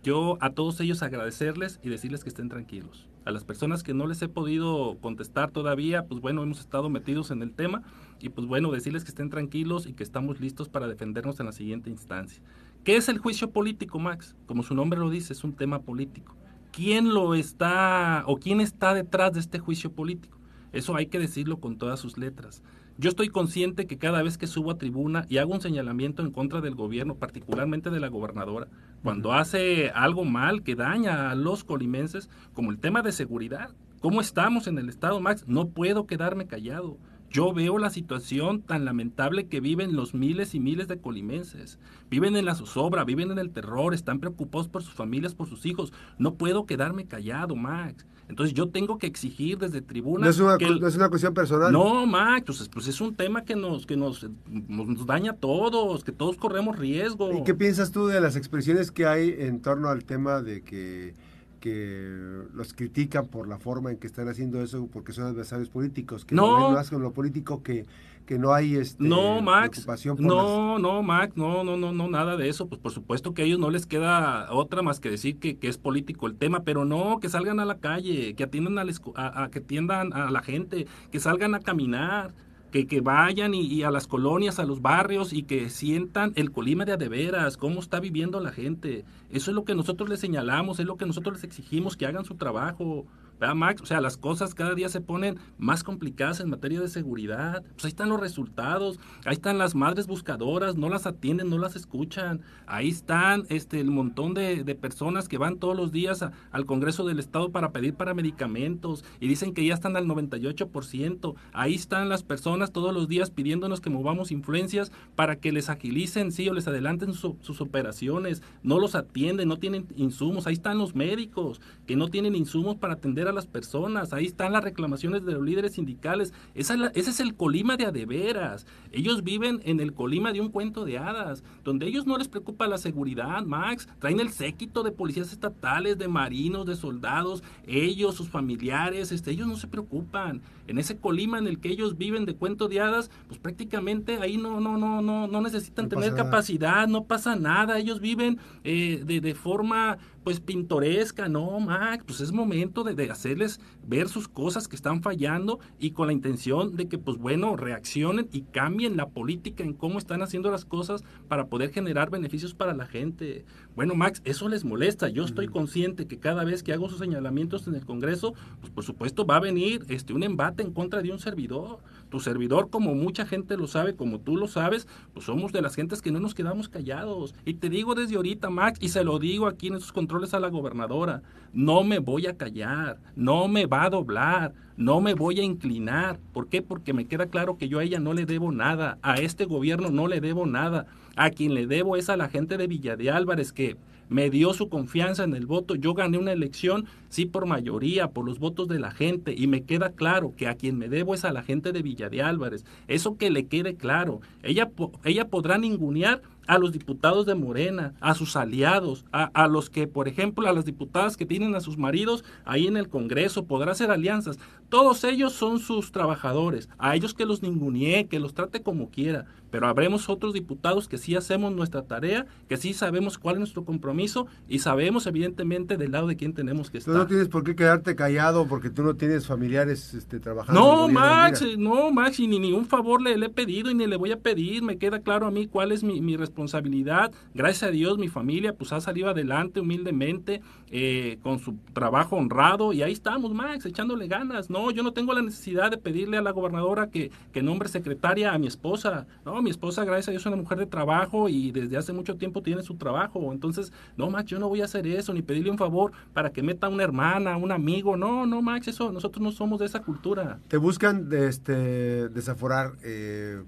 Yo 0.02 0.38
a 0.40 0.50
todos 0.50 0.80
ellos 0.80 1.02
agradecerles 1.02 1.80
y 1.82 1.88
decirles 1.88 2.22
que 2.22 2.28
estén 2.28 2.48
tranquilos. 2.48 3.08
A 3.26 3.32
las 3.32 3.42
personas 3.42 3.82
que 3.82 3.92
no 3.92 4.06
les 4.06 4.22
he 4.22 4.28
podido 4.28 4.98
contestar 5.00 5.50
todavía, 5.50 6.04
pues 6.04 6.20
bueno, 6.20 6.44
hemos 6.44 6.60
estado 6.60 6.88
metidos 6.88 7.32
en 7.32 7.42
el 7.42 7.50
tema 7.50 7.82
y 8.20 8.28
pues 8.28 8.46
bueno, 8.46 8.70
decirles 8.70 9.02
que 9.02 9.08
estén 9.08 9.30
tranquilos 9.30 9.88
y 9.88 9.94
que 9.94 10.04
estamos 10.04 10.38
listos 10.38 10.68
para 10.68 10.86
defendernos 10.86 11.40
en 11.40 11.46
la 11.46 11.52
siguiente 11.52 11.90
instancia. 11.90 12.40
¿Qué 12.84 12.94
es 12.94 13.08
el 13.08 13.18
juicio 13.18 13.50
político, 13.50 13.98
Max? 13.98 14.36
Como 14.46 14.62
su 14.62 14.76
nombre 14.76 15.00
lo 15.00 15.10
dice, 15.10 15.32
es 15.32 15.42
un 15.42 15.54
tema 15.54 15.80
político. 15.80 16.36
¿Quién 16.70 17.14
lo 17.14 17.34
está 17.34 18.22
o 18.28 18.36
quién 18.36 18.60
está 18.60 18.94
detrás 18.94 19.32
de 19.32 19.40
este 19.40 19.58
juicio 19.58 19.90
político? 19.90 20.38
Eso 20.70 20.94
hay 20.94 21.06
que 21.06 21.18
decirlo 21.18 21.58
con 21.58 21.78
todas 21.78 21.98
sus 21.98 22.18
letras. 22.18 22.62
Yo 22.98 23.10
estoy 23.10 23.28
consciente 23.28 23.86
que 23.86 23.98
cada 23.98 24.22
vez 24.22 24.38
que 24.38 24.46
subo 24.46 24.70
a 24.70 24.78
tribuna 24.78 25.26
y 25.28 25.36
hago 25.36 25.52
un 25.52 25.60
señalamiento 25.60 26.22
en 26.22 26.30
contra 26.30 26.62
del 26.62 26.74
gobierno, 26.74 27.16
particularmente 27.16 27.90
de 27.90 28.00
la 28.00 28.08
gobernadora, 28.08 28.68
cuando 29.02 29.34
hace 29.34 29.90
algo 29.90 30.24
mal 30.24 30.62
que 30.62 30.76
daña 30.76 31.30
a 31.30 31.34
los 31.34 31.62
colimenses, 31.62 32.30
como 32.54 32.70
el 32.70 32.78
tema 32.78 33.02
de 33.02 33.12
seguridad, 33.12 33.74
¿cómo 34.00 34.22
estamos 34.22 34.66
en 34.66 34.78
el 34.78 34.88
estado, 34.88 35.20
Max? 35.20 35.44
No 35.46 35.68
puedo 35.68 36.06
quedarme 36.06 36.46
callado. 36.46 36.96
Yo 37.30 37.52
veo 37.52 37.76
la 37.76 37.90
situación 37.90 38.62
tan 38.62 38.86
lamentable 38.86 39.46
que 39.46 39.60
viven 39.60 39.94
los 39.94 40.14
miles 40.14 40.54
y 40.54 40.60
miles 40.60 40.88
de 40.88 40.98
colimenses. 40.98 41.78
Viven 42.08 42.34
en 42.34 42.46
la 42.46 42.54
zozobra, 42.54 43.04
viven 43.04 43.30
en 43.30 43.38
el 43.38 43.50
terror, 43.50 43.92
están 43.92 44.20
preocupados 44.20 44.68
por 44.68 44.82
sus 44.82 44.94
familias, 44.94 45.34
por 45.34 45.48
sus 45.48 45.66
hijos. 45.66 45.92
No 46.16 46.36
puedo 46.36 46.64
quedarme 46.64 47.04
callado, 47.04 47.56
Max. 47.56 48.06
Entonces 48.28 48.54
yo 48.54 48.68
tengo 48.68 48.98
que 48.98 49.06
exigir 49.06 49.58
desde 49.58 49.80
tribuna... 49.80 50.24
No 50.24 50.30
es 50.30 50.38
una, 50.40 50.56
no 50.56 50.88
es 50.88 50.96
una 50.96 51.08
cuestión 51.08 51.32
personal. 51.32 51.72
No, 51.72 52.06
Max, 52.06 52.44
pues, 52.46 52.68
pues, 52.68 52.88
es 52.88 53.00
un 53.00 53.14
tema 53.14 53.44
que, 53.44 53.54
nos, 53.54 53.86
que 53.86 53.96
nos, 53.96 54.26
nos 54.68 55.06
daña 55.06 55.32
a 55.32 55.36
todos, 55.36 56.02
que 56.02 56.12
todos 56.12 56.36
corremos 56.36 56.76
riesgo. 56.76 57.32
¿Y 57.32 57.44
qué 57.44 57.54
piensas 57.54 57.92
tú 57.92 58.08
de 58.08 58.20
las 58.20 58.34
expresiones 58.34 58.90
que 58.90 59.06
hay 59.06 59.34
en 59.38 59.60
torno 59.60 59.88
al 59.88 60.04
tema 60.04 60.42
de 60.42 60.62
que 60.62 61.14
que 61.60 62.42
los 62.54 62.72
critican 62.72 63.26
por 63.26 63.48
la 63.48 63.58
forma 63.58 63.90
en 63.90 63.98
que 63.98 64.06
están 64.06 64.28
haciendo 64.28 64.62
eso 64.62 64.88
porque 64.92 65.12
son 65.12 65.24
adversarios 65.24 65.68
políticos, 65.68 66.24
que 66.24 66.34
no, 66.34 66.58
no 66.58 66.70
más 66.70 66.90
con 66.90 67.02
lo 67.02 67.12
político 67.12 67.62
que, 67.62 67.86
que 68.26 68.38
no 68.38 68.52
hay 68.52 68.76
este, 68.76 69.02
no, 69.02 69.40
Max, 69.40 69.86
no, 70.18 70.78
no, 70.78 71.02
Max, 71.02 71.36
no, 71.36 71.64
no, 71.64 71.76
no, 71.76 71.92
no, 71.92 72.08
nada 72.08 72.36
de 72.36 72.48
eso. 72.48 72.66
Pues 72.66 72.80
por 72.80 72.92
supuesto 72.92 73.32
que 73.32 73.42
a 73.42 73.44
ellos 73.44 73.58
no 73.58 73.70
les 73.70 73.86
queda 73.86 74.52
otra 74.52 74.82
más 74.82 75.00
que 75.00 75.10
decir 75.10 75.38
que, 75.38 75.56
que 75.56 75.68
es 75.68 75.78
político 75.78 76.26
el 76.26 76.36
tema, 76.36 76.62
pero 76.64 76.84
no, 76.84 77.20
que 77.20 77.28
salgan 77.28 77.60
a 77.60 77.64
la 77.64 77.78
calle, 77.78 78.34
que 78.34 78.44
atiendan 78.44 78.78
a, 78.78 78.84
a, 79.14 79.50
que 79.50 79.60
atiendan 79.60 80.12
a 80.12 80.30
la 80.30 80.42
gente, 80.42 80.86
que 81.10 81.20
salgan 81.20 81.54
a 81.54 81.60
caminar 81.60 82.34
que, 82.76 82.86
que 82.86 83.00
vayan 83.00 83.54
y, 83.54 83.82
a 83.84 83.90
las 83.90 84.06
colonias, 84.06 84.58
a 84.58 84.64
los 84.64 84.82
barrios 84.82 85.32
y 85.32 85.44
que 85.44 85.70
sientan 85.70 86.32
el 86.36 86.52
Colima 86.52 86.84
de 86.84 86.92
adeveras, 86.92 87.56
cómo 87.56 87.80
está 87.80 88.00
viviendo 88.00 88.38
la 88.40 88.52
gente. 88.52 89.04
Eso 89.30 89.50
es 89.50 89.54
lo 89.54 89.64
que 89.64 89.74
nosotros 89.74 90.10
les 90.10 90.20
señalamos, 90.20 90.78
es 90.78 90.86
lo 90.86 90.96
que 90.96 91.06
nosotros 91.06 91.36
les 91.36 91.44
exigimos, 91.44 91.96
que 91.96 92.04
hagan 92.04 92.26
su 92.26 92.34
trabajo. 92.34 93.06
Max? 93.54 93.82
O 93.82 93.86
sea, 93.86 94.00
las 94.00 94.16
cosas 94.16 94.54
cada 94.54 94.74
día 94.74 94.88
se 94.88 95.00
ponen 95.00 95.38
más 95.58 95.84
complicadas 95.84 96.40
en 96.40 96.50
materia 96.50 96.80
de 96.80 96.88
seguridad. 96.88 97.62
Pues 97.72 97.84
ahí 97.84 97.90
están 97.90 98.08
los 98.08 98.20
resultados, 98.20 98.98
ahí 99.24 99.34
están 99.34 99.58
las 99.58 99.74
madres 99.74 100.06
buscadoras, 100.06 100.76
no 100.76 100.88
las 100.88 101.06
atienden, 101.06 101.50
no 101.50 101.58
las 101.58 101.76
escuchan. 101.76 102.40
Ahí 102.66 102.88
están 102.88 103.44
este, 103.48 103.80
el 103.80 103.90
montón 103.90 104.34
de, 104.34 104.64
de 104.64 104.74
personas 104.74 105.28
que 105.28 105.38
van 105.38 105.58
todos 105.58 105.76
los 105.76 105.92
días 105.92 106.24
al 106.50 106.66
Congreso 106.66 107.06
del 107.06 107.18
Estado 107.18 107.50
para 107.50 107.72
pedir 107.72 107.94
para 107.94 108.14
medicamentos 108.14 109.04
y 109.20 109.28
dicen 109.28 109.52
que 109.54 109.64
ya 109.64 109.74
están 109.74 109.96
al 109.96 110.06
98%. 110.06 111.34
Ahí 111.52 111.74
están 111.74 112.08
las 112.08 112.22
personas 112.22 112.72
todos 112.72 112.94
los 112.94 113.08
días 113.08 113.30
pidiéndonos 113.30 113.80
que 113.80 113.90
movamos 113.90 114.30
influencias 114.30 114.92
para 115.14 115.36
que 115.36 115.52
les 115.52 115.68
agilicen, 115.68 116.32
sí, 116.32 116.48
o 116.48 116.54
les 116.54 116.68
adelanten 116.68 117.12
sus 117.12 117.60
operaciones. 117.60 118.42
No 118.62 118.78
los 118.78 118.94
atienden, 118.94 119.48
no 119.48 119.58
tienen 119.58 119.86
insumos. 119.96 120.46
Ahí 120.46 120.54
están 120.54 120.78
los 120.78 120.94
médicos 120.94 121.60
que 121.86 121.96
no 121.96 122.08
tienen 122.08 122.34
insumos 122.34 122.76
para 122.76 122.94
atender 122.94 123.25
a 123.28 123.32
las 123.32 123.46
personas. 123.46 124.12
Ahí 124.12 124.26
están 124.26 124.52
las 124.52 124.64
reclamaciones 124.64 125.24
de 125.24 125.32
los 125.32 125.42
líderes 125.42 125.72
sindicales. 125.72 126.32
Esa 126.54 126.76
ese 126.94 127.10
es 127.10 127.20
el 127.20 127.34
Colima 127.34 127.76
de 127.76 127.86
adeveras. 127.86 128.66
Ellos 128.92 129.22
viven 129.22 129.60
en 129.64 129.80
el 129.80 129.92
Colima 129.92 130.32
de 130.32 130.40
un 130.40 130.50
cuento 130.50 130.84
de 130.84 130.98
hadas, 130.98 131.42
donde 131.64 131.86
ellos 131.86 132.06
no 132.06 132.18
les 132.18 132.28
preocupa 132.28 132.66
la 132.66 132.78
seguridad, 132.78 133.44
Max. 133.44 133.88
Traen 133.98 134.20
el 134.20 134.30
séquito 134.30 134.82
de 134.82 134.92
policías 134.92 135.32
estatales, 135.32 135.98
de 135.98 136.08
marinos, 136.08 136.66
de 136.66 136.76
soldados, 136.76 137.42
ellos, 137.66 138.14
sus 138.14 138.28
familiares, 138.28 139.12
este, 139.12 139.30
ellos 139.30 139.46
no 139.46 139.56
se 139.56 139.66
preocupan. 139.66 140.42
En 140.66 140.78
ese 140.78 140.96
Colima 140.96 141.38
en 141.38 141.46
el 141.46 141.60
que 141.60 141.68
ellos 141.68 141.96
viven 141.96 142.24
de 142.24 142.34
cuento 142.34 142.68
de 142.68 142.80
hadas, 142.80 143.10
pues 143.28 143.38
prácticamente 143.38 144.18
ahí 144.20 144.36
no, 144.36 144.60
no, 144.60 144.76
no, 144.76 145.00
no, 145.02 145.26
no 145.26 145.40
necesitan 145.40 145.88
tener 145.88 146.14
capacidad, 146.14 146.88
no 146.88 147.04
pasa 147.04 147.36
nada. 147.36 147.78
Ellos 147.78 148.00
viven 148.00 148.38
eh, 148.64 149.02
de, 149.04 149.20
de 149.20 149.34
forma 149.34 149.98
pues 150.26 150.40
pintoresca, 150.40 151.28
no, 151.28 151.60
Max, 151.60 152.02
pues 152.04 152.20
es 152.20 152.32
momento 152.32 152.82
de, 152.82 152.96
de, 152.96 153.08
hacerles 153.12 153.60
ver 153.86 154.08
sus 154.08 154.26
cosas 154.26 154.66
que 154.66 154.74
están 154.74 155.00
fallando 155.00 155.60
y 155.78 155.92
con 155.92 156.08
la 156.08 156.12
intención 156.12 156.74
de 156.74 156.88
que, 156.88 156.98
pues 156.98 157.16
bueno, 157.16 157.54
reaccionen 157.54 158.28
y 158.32 158.40
cambien 158.40 158.96
la 158.96 159.10
política 159.10 159.62
en 159.62 159.72
cómo 159.72 159.98
están 160.00 160.22
haciendo 160.22 160.50
las 160.50 160.64
cosas 160.64 161.04
para 161.28 161.46
poder 161.46 161.70
generar 161.70 162.10
beneficios 162.10 162.54
para 162.54 162.74
la 162.74 162.86
gente. 162.86 163.44
Bueno, 163.76 163.94
Max, 163.94 164.20
eso 164.24 164.48
les 164.48 164.64
molesta. 164.64 165.08
Yo 165.08 165.24
estoy 165.24 165.46
consciente 165.46 166.08
que 166.08 166.18
cada 166.18 166.42
vez 166.42 166.64
que 166.64 166.72
hago 166.72 166.88
sus 166.88 166.98
señalamientos 166.98 167.68
en 167.68 167.76
el 167.76 167.86
Congreso, 167.86 168.34
pues 168.58 168.72
por 168.72 168.82
supuesto 168.82 169.26
va 169.26 169.36
a 169.36 169.40
venir 169.40 169.84
este 169.88 170.12
un 170.12 170.24
embate 170.24 170.64
en 170.64 170.72
contra 170.72 171.02
de 171.02 171.12
un 171.12 171.20
servidor. 171.20 171.78
Tu 172.08 172.20
servidor, 172.20 172.70
como 172.70 172.94
mucha 172.94 173.26
gente 173.26 173.56
lo 173.56 173.66
sabe, 173.66 173.96
como 173.96 174.20
tú 174.20 174.36
lo 174.36 174.46
sabes, 174.46 174.86
pues 175.12 175.26
somos 175.26 175.52
de 175.52 175.62
las 175.62 175.74
gentes 175.74 176.02
que 176.02 176.12
no 176.12 176.20
nos 176.20 176.34
quedamos 176.34 176.68
callados. 176.68 177.34
Y 177.44 177.54
te 177.54 177.68
digo 177.68 177.94
desde 177.94 178.16
ahorita, 178.16 178.48
Max, 178.48 178.78
y 178.80 178.90
se 178.90 179.02
lo 179.02 179.18
digo 179.18 179.46
aquí 179.46 179.68
en 179.68 179.74
esos 179.74 179.92
controles 179.92 180.32
a 180.32 180.40
la 180.40 180.48
gobernadora, 180.48 181.22
no 181.52 181.82
me 181.84 181.98
voy 181.98 182.26
a 182.26 182.36
callar, 182.36 183.00
no 183.16 183.48
me 183.48 183.66
va 183.66 183.84
a 183.84 183.90
doblar, 183.90 184.52
no 184.76 185.00
me 185.00 185.14
voy 185.14 185.40
a 185.40 185.44
inclinar. 185.44 186.20
¿Por 186.32 186.48
qué? 186.48 186.62
Porque 186.62 186.92
me 186.92 187.06
queda 187.06 187.26
claro 187.26 187.56
que 187.56 187.68
yo 187.68 187.78
a 187.78 187.84
ella 187.84 187.98
no 187.98 188.12
le 188.12 188.26
debo 188.26 188.52
nada, 188.52 188.98
a 189.02 189.16
este 189.16 189.44
gobierno 189.44 189.90
no 189.90 190.06
le 190.06 190.20
debo 190.20 190.46
nada. 190.46 190.86
A 191.16 191.30
quien 191.30 191.54
le 191.54 191.66
debo 191.66 191.96
es 191.96 192.10
a 192.10 192.16
la 192.16 192.28
gente 192.28 192.58
de 192.58 192.66
Villa 192.66 192.94
de 192.96 193.10
Álvarez 193.10 193.52
que 193.52 193.78
me 194.08 194.30
dio 194.30 194.54
su 194.54 194.68
confianza 194.68 195.24
en 195.24 195.34
el 195.34 195.46
voto. 195.46 195.74
Yo 195.74 195.94
gané 195.94 196.18
una 196.18 196.32
elección, 196.32 196.86
sí, 197.08 197.26
por 197.26 197.46
mayoría, 197.46 198.10
por 198.10 198.24
los 198.24 198.38
votos 198.38 198.68
de 198.68 198.78
la 198.78 198.90
gente, 198.90 199.34
y 199.36 199.46
me 199.46 199.64
queda 199.64 199.90
claro 199.90 200.34
que 200.36 200.48
a 200.48 200.54
quien 200.54 200.78
me 200.78 200.88
debo 200.88 201.14
es 201.14 201.24
a 201.24 201.32
la 201.32 201.42
gente 201.42 201.72
de 201.72 201.82
Villa 201.82 202.08
de 202.08 202.22
Álvarez. 202.22 202.64
Eso 202.88 203.16
que 203.16 203.30
le 203.30 203.46
quede 203.46 203.76
claro. 203.76 204.20
Ella, 204.42 204.70
ella 205.04 205.28
podrá 205.28 205.58
ningunear 205.58 206.22
a 206.46 206.58
los 206.58 206.72
diputados 206.72 207.26
de 207.26 207.34
Morena, 207.34 207.94
a 208.00 208.14
sus 208.14 208.36
aliados, 208.36 209.04
a, 209.12 209.24
a, 209.24 209.48
los 209.48 209.68
que, 209.68 209.86
por 209.88 210.06
ejemplo, 210.08 210.48
a 210.48 210.52
las 210.52 210.64
diputadas 210.64 211.16
que 211.16 211.26
tienen 211.26 211.54
a 211.54 211.60
sus 211.60 211.76
maridos 211.76 212.24
ahí 212.44 212.66
en 212.66 212.76
el 212.76 212.88
Congreso, 212.88 213.46
podrá 213.46 213.72
hacer 213.72 213.90
alianzas. 213.90 214.38
Todos 214.68 215.04
ellos 215.04 215.32
son 215.32 215.58
sus 215.58 215.92
trabajadores, 215.92 216.68
a 216.78 216.94
ellos 216.94 217.14
que 217.14 217.26
los 217.26 217.42
ningunee, 217.42 218.06
que 218.06 218.20
los 218.20 218.34
trate 218.34 218.62
como 218.62 218.90
quiera, 218.90 219.26
pero 219.56 219.68
habremos 219.68 220.10
otros 220.10 220.34
diputados 220.34 220.86
que 220.86 220.98
sí 220.98 221.16
hacemos 221.16 221.50
nuestra 221.50 221.80
tarea, 221.80 222.26
que 222.46 222.58
sí 222.58 222.74
sabemos 222.74 223.16
cuál 223.16 223.36
es 223.36 223.38
nuestro 223.38 223.64
compromiso 223.64 224.26
y 224.50 224.58
sabemos 224.58 225.06
evidentemente 225.06 225.78
del 225.78 225.92
lado 225.92 226.08
de 226.08 226.16
quién 226.16 226.34
tenemos 226.34 226.70
que 226.70 226.76
estar. 226.76 226.92
Tú 226.92 226.98
no 226.98 227.06
tienes 227.06 227.28
por 227.28 227.42
qué 227.42 227.56
quedarte 227.56 227.96
callado 227.96 228.46
porque 228.48 228.68
tú 228.68 228.82
no 228.82 228.96
tienes 228.96 229.26
familiares 229.26 229.94
este, 229.94 230.20
trabajando. 230.20 230.60
No, 230.60 230.88
Max, 230.88 231.42
no, 231.56 231.90
Max, 231.90 232.20
y 232.20 232.26
ni 232.26 232.38
ningún 232.38 232.66
favor 232.66 233.00
le, 233.00 233.14
he 233.14 233.30
pedido 233.30 233.70
y 233.70 233.74
ni 233.74 233.86
le 233.86 233.96
voy 233.96 234.12
a 234.12 234.18
pedir. 234.18 234.62
Me 234.62 234.76
queda 234.76 235.00
claro 235.00 235.26
a 235.26 235.30
mí 235.30 235.46
cuál 235.46 235.72
es 235.72 235.82
mi, 235.82 236.16
responsabilidad. 236.18 237.10
Gracias 237.32 237.62
a 237.62 237.70
Dios, 237.70 237.96
mi 237.96 238.08
familia 238.08 238.52
pues 238.52 238.74
ha 238.74 238.82
salido 238.82 239.08
adelante 239.08 239.60
humildemente, 239.60 240.42
eh, 240.70 241.18
con 241.22 241.38
su 241.38 241.56
trabajo 241.72 242.16
honrado 242.16 242.72
y 242.72 242.82
ahí 242.82 242.92
estamos, 242.92 243.32
Max, 243.32 243.64
echándole 243.66 244.08
ganas. 244.08 244.50
No, 244.50 244.70
yo 244.70 244.82
no 244.82 244.92
tengo 244.92 245.12
la 245.12 245.22
necesidad 245.22 245.70
de 245.70 245.78
pedirle 245.78 246.16
a 246.16 246.22
la 246.22 246.32
gobernadora 246.32 246.90
que, 246.90 247.10
que 247.32 247.42
nombre 247.42 247.68
secretaria 247.68 248.32
a 248.32 248.38
mi 248.38 248.48
esposa. 248.48 249.06
No, 249.24 249.40
mi 249.42 249.50
esposa, 249.50 249.84
gracias 249.84 250.08
a 250.08 250.10
Dios, 250.10 250.22
es 250.22 250.26
una 250.26 250.36
mujer 250.36 250.58
de 250.58 250.66
trabajo 250.66 251.28
y 251.28 251.52
desde 251.52 251.76
hace 251.76 251.92
mucho 251.92 252.16
tiempo 252.16 252.42
tiene 252.42 252.62
su 252.62 252.74
trabajo. 252.76 253.32
Entonces, 253.32 253.72
no, 253.96 254.10
Max, 254.10 254.30
yo 254.30 254.38
no 254.38 254.48
voy 254.48 254.60
a 254.60 254.64
hacer 254.64 254.86
eso, 254.86 255.12
ni 255.12 255.22
pedirle 255.22 255.50
un 255.50 255.58
favor 255.58 255.92
para 256.12 256.30
que 256.30 256.42
meta 256.42 256.68
una 256.68 256.82
hermana, 256.82 257.36
un 257.36 257.52
amigo. 257.52 257.96
No, 257.96 258.26
no, 258.26 258.42
Max, 258.42 258.68
eso, 258.68 258.90
nosotros 258.90 259.22
no 259.22 259.30
somos 259.30 259.60
de 259.60 259.66
esa 259.66 259.82
cultura. 259.82 260.40
Te 260.48 260.56
buscan 260.56 261.08
este, 261.12 262.08
desaforar. 262.08 262.72
Eh, 262.82 263.42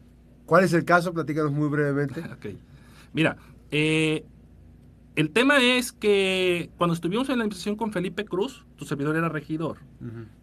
¿Cuál 0.47 0.65
es 0.65 0.73
el 0.73 0.85
caso? 0.85 1.13
Platícanos 1.13 1.53
muy 1.53 1.69
brevemente. 1.69 2.21
ok. 2.33 2.47
Mira, 3.13 3.37
eh, 3.71 4.25
el 5.19 5.31
tema 5.31 5.59
es 5.59 5.91
que 5.91 6.71
cuando 6.79 6.95
estuvimos 6.95 7.29
en 7.29 7.39
la 7.39 7.43
administración 7.43 7.75
con 7.75 7.93
Felipe 7.93 8.25
Cruz, 8.25 8.65
tu 8.77 8.85
servidor 8.85 9.17
era 9.17 9.29
regidor, 9.29 9.79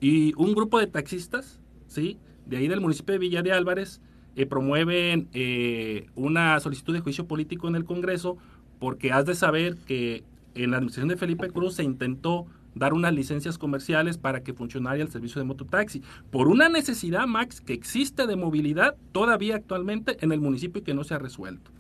y 0.02 0.34
un 0.36 0.54
grupo 0.54 0.80
de 0.80 0.88
taxistas, 0.88 1.62
¿sí? 1.88 2.18
De 2.46 2.58
ahí 2.58 2.68
del 2.68 2.82
municipio 2.82 3.14
de 3.14 3.20
Villa 3.20 3.42
de 3.42 3.54
Álvarez, 3.54 4.02
eh, 4.36 4.46
promueven 4.46 5.30
eh, 5.32 6.08
una 6.16 6.60
solicitud 6.60 6.94
de 6.94 7.00
juicio 7.00 7.26
político 7.26 7.70
en 7.70 7.76
el 7.76 7.86
Congreso 7.86 8.36
porque 8.78 9.14
has 9.14 9.26
de 9.26 9.34
saber 9.36 9.78
que 9.78 10.26
en 10.56 10.72
la 10.72 10.78
administración 10.78 11.08
de 11.08 11.16
Felipe 11.16 11.50
Cruz 11.52 11.76
se 11.76 11.84
intentó 11.84 12.46
dar 12.74 12.94
unas 12.94 13.14
licencias 13.14 13.58
comerciales 13.58 14.18
para 14.18 14.44
que 14.44 14.54
funcionara 14.54 15.02
el 15.02 15.08
servicio 15.08 15.40
de 15.40 15.46
mototaxi, 15.46 16.04
por 16.32 16.50
una 16.50 16.68
necesidad, 16.68 17.28
Max, 17.28 17.62
que 17.62 17.72
existe 17.72 18.28
de 18.28 18.36
movilidad 18.36 18.98
todavía 19.14 19.56
actualmente 19.56 20.18
en 20.20 20.34
el 20.34 20.42
municipio 20.42 20.82
y 20.82 20.84
que 20.84 20.94
no 20.94 21.06
se 21.06 21.14
ha 21.14 21.18
resuelto. 21.18 21.72